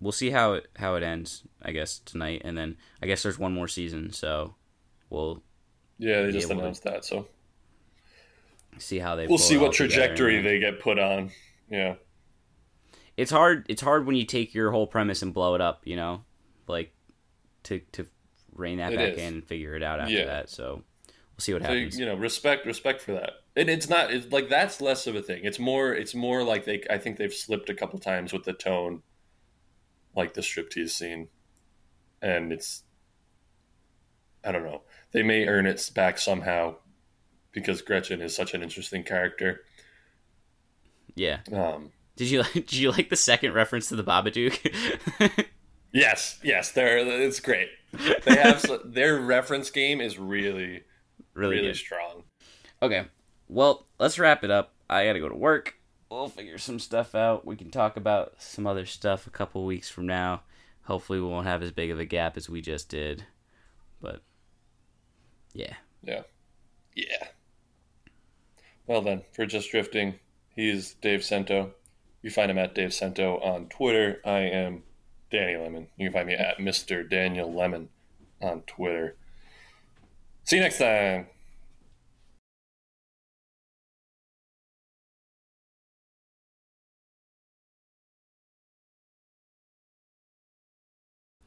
We'll 0.00 0.12
see 0.12 0.30
how 0.30 0.54
it 0.54 0.66
how 0.76 0.94
it 0.94 1.02
ends. 1.02 1.42
I 1.62 1.72
guess 1.72 1.98
tonight, 1.98 2.42
and 2.44 2.56
then 2.56 2.76
I 3.02 3.06
guess 3.06 3.22
there's 3.22 3.38
one 3.38 3.52
more 3.52 3.68
season, 3.68 4.12
so 4.12 4.54
we'll 5.10 5.42
Yeah, 5.98 6.22
they 6.22 6.32
just 6.32 6.46
able 6.46 6.56
to- 6.56 6.60
announced 6.62 6.84
that. 6.84 7.04
So 7.04 7.28
see 8.78 8.98
how 8.98 9.16
they. 9.16 9.26
we'll 9.26 9.38
see 9.38 9.58
what 9.58 9.72
trajectory 9.72 10.40
they 10.42 10.58
get 10.58 10.80
put 10.80 10.98
on. 10.98 11.30
Yeah. 11.70 11.94
it's 13.16 13.30
hard 13.30 13.66
it's 13.68 13.82
hard 13.82 14.06
when 14.06 14.16
you 14.16 14.24
take 14.24 14.54
your 14.54 14.70
whole 14.70 14.86
premise 14.86 15.22
and 15.22 15.32
blow 15.32 15.54
it 15.54 15.60
up 15.60 15.82
you 15.84 15.94
know 15.96 16.24
like 16.66 16.92
to 17.64 17.80
to 17.92 18.06
rein 18.54 18.78
that 18.78 18.92
It 18.92 18.96
back 18.96 19.12
is. 19.14 19.18
in 19.18 19.34
and 19.34 19.44
figure 19.46 19.74
it 19.76 19.82
out 19.82 20.00
after 20.00 20.12
Yeah. 20.12 20.24
that 20.26 20.50
so 20.50 20.82
we'll 21.06 21.38
see 21.38 21.52
what 21.52 21.62
So, 21.62 21.68
happens 21.68 21.98
you 21.98 22.06
know, 22.06 22.14
respect, 22.16 22.66
respect 22.66 23.00
for 23.02 23.12
that. 23.12 23.30
And 23.56 23.68
it's 23.70 23.88
not 23.88 24.12
it's 24.12 24.32
like 24.32 24.48
that's 24.48 24.80
less 24.80 25.06
of 25.06 25.14
a 25.16 25.22
thing. 25.22 25.40
It's 25.44 25.58
more, 25.58 25.92
it's 25.92 26.14
more 26.14 26.42
like 26.44 26.64
they. 26.64 26.82
I 26.88 26.98
think 26.98 27.16
they've 27.16 27.32
slipped 27.34 27.68
a 27.68 27.74
couple 27.74 27.98
times 27.98 28.32
with 28.32 28.44
the 28.44 28.52
tone, 28.52 29.02
like 30.14 30.34
the 30.34 30.40
striptease 30.40 30.90
scene, 30.90 31.28
and 32.22 32.52
it's. 32.52 32.84
I 34.44 34.52
don't 34.52 34.62
know. 34.62 34.82
They 35.12 35.24
may 35.24 35.46
earn 35.48 35.66
it 35.66 35.90
back 35.94 36.18
somehow, 36.18 36.76
because 37.52 37.82
Gretchen 37.82 38.20
is 38.20 38.34
such 38.34 38.54
an 38.54 38.62
interesting 38.62 39.02
character. 39.04 39.62
yeah 41.14 41.40
Um, 41.52 41.90
did 42.16 42.30
you 42.30 42.42
did 42.52 42.72
you 42.72 42.90
like 42.90 43.08
the 43.10 43.16
second 43.16 43.52
reference 43.54 43.88
to 43.88 43.96
the 43.96 44.04
babadook 44.04 45.46
yes, 45.92 46.38
yes, 46.42 46.72
they're 46.72 46.98
it's 46.98 47.40
great. 47.40 47.68
They 48.24 48.36
have 48.36 48.64
their 48.84 49.18
reference 49.20 49.70
game 49.70 50.00
is 50.00 50.18
really, 50.18 50.82
really, 51.34 51.56
really 51.56 51.74
strong. 51.74 52.22
okay 52.82 53.06
well 53.48 53.86
let's 53.98 54.16
wrap 54.18 54.44
it 54.44 54.50
up 54.52 54.74
i 54.88 55.04
gotta 55.04 55.18
go 55.18 55.28
to 55.28 55.34
work 55.34 55.74
we'll 56.08 56.28
figure 56.28 56.56
some 56.58 56.78
stuff 56.78 57.16
out 57.16 57.44
we 57.44 57.56
can 57.56 57.68
talk 57.70 57.96
about 57.96 58.34
some 58.38 58.64
other 58.66 58.86
stuff 58.86 59.26
a 59.26 59.30
couple 59.30 59.64
weeks 59.66 59.90
from 59.90 60.06
now 60.06 60.42
hopefully 60.84 61.20
we 61.20 61.26
won't 61.26 61.48
have 61.48 61.62
as 61.64 61.72
big 61.72 61.90
of 61.90 61.98
a 61.98 62.04
gap 62.04 62.36
as 62.36 62.48
we 62.48 62.60
just 62.60 62.88
did 62.88 63.24
but 64.00 64.22
yeah 65.52 65.74
Yeah. 66.04 66.22
Yeah. 66.94 67.26
Well 68.90 69.02
then, 69.02 69.22
for 69.30 69.46
just 69.46 69.70
drifting, 69.70 70.18
he's 70.56 70.94
Dave 70.94 71.22
Sento. 71.22 71.74
You 72.22 72.30
find 72.30 72.50
him 72.50 72.58
at 72.58 72.74
Dave 72.74 72.92
Sento 72.92 73.38
on 73.38 73.68
Twitter. 73.68 74.20
I 74.24 74.40
am 74.40 74.82
Danny 75.30 75.56
Lemon. 75.56 75.86
You 75.96 76.08
can 76.08 76.12
find 76.12 76.26
me 76.26 76.34
at 76.34 76.58
Mr. 76.58 77.08
Daniel 77.08 77.54
Lemon 77.54 77.90
on 78.42 78.62
Twitter. 78.62 79.14
See 80.42 80.56
you 80.56 80.62
next 80.62 80.78
time. 80.78 81.28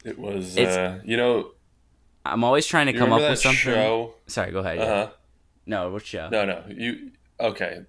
It 0.06 0.18
was, 0.18 0.58
uh, 0.58 1.02
you 1.04 1.18
know, 1.18 1.52
i'm 2.26 2.46
always 2.46 2.66
trying 2.66 2.86
to 2.86 2.94
come 2.94 3.12
up 3.12 3.20
with 3.20 3.38
something 3.38 3.58
show? 3.58 4.14
sorry 4.28 4.50
go 4.50 4.60
ahead 4.60 4.78
yeah. 4.78 4.84
Uh 4.84 5.06
huh. 5.08 5.12
no 5.66 5.92
what 5.92 6.06
show 6.06 6.30
No, 6.30 6.46
no. 6.46 6.64
You 6.70 7.12
okay? 7.44 7.80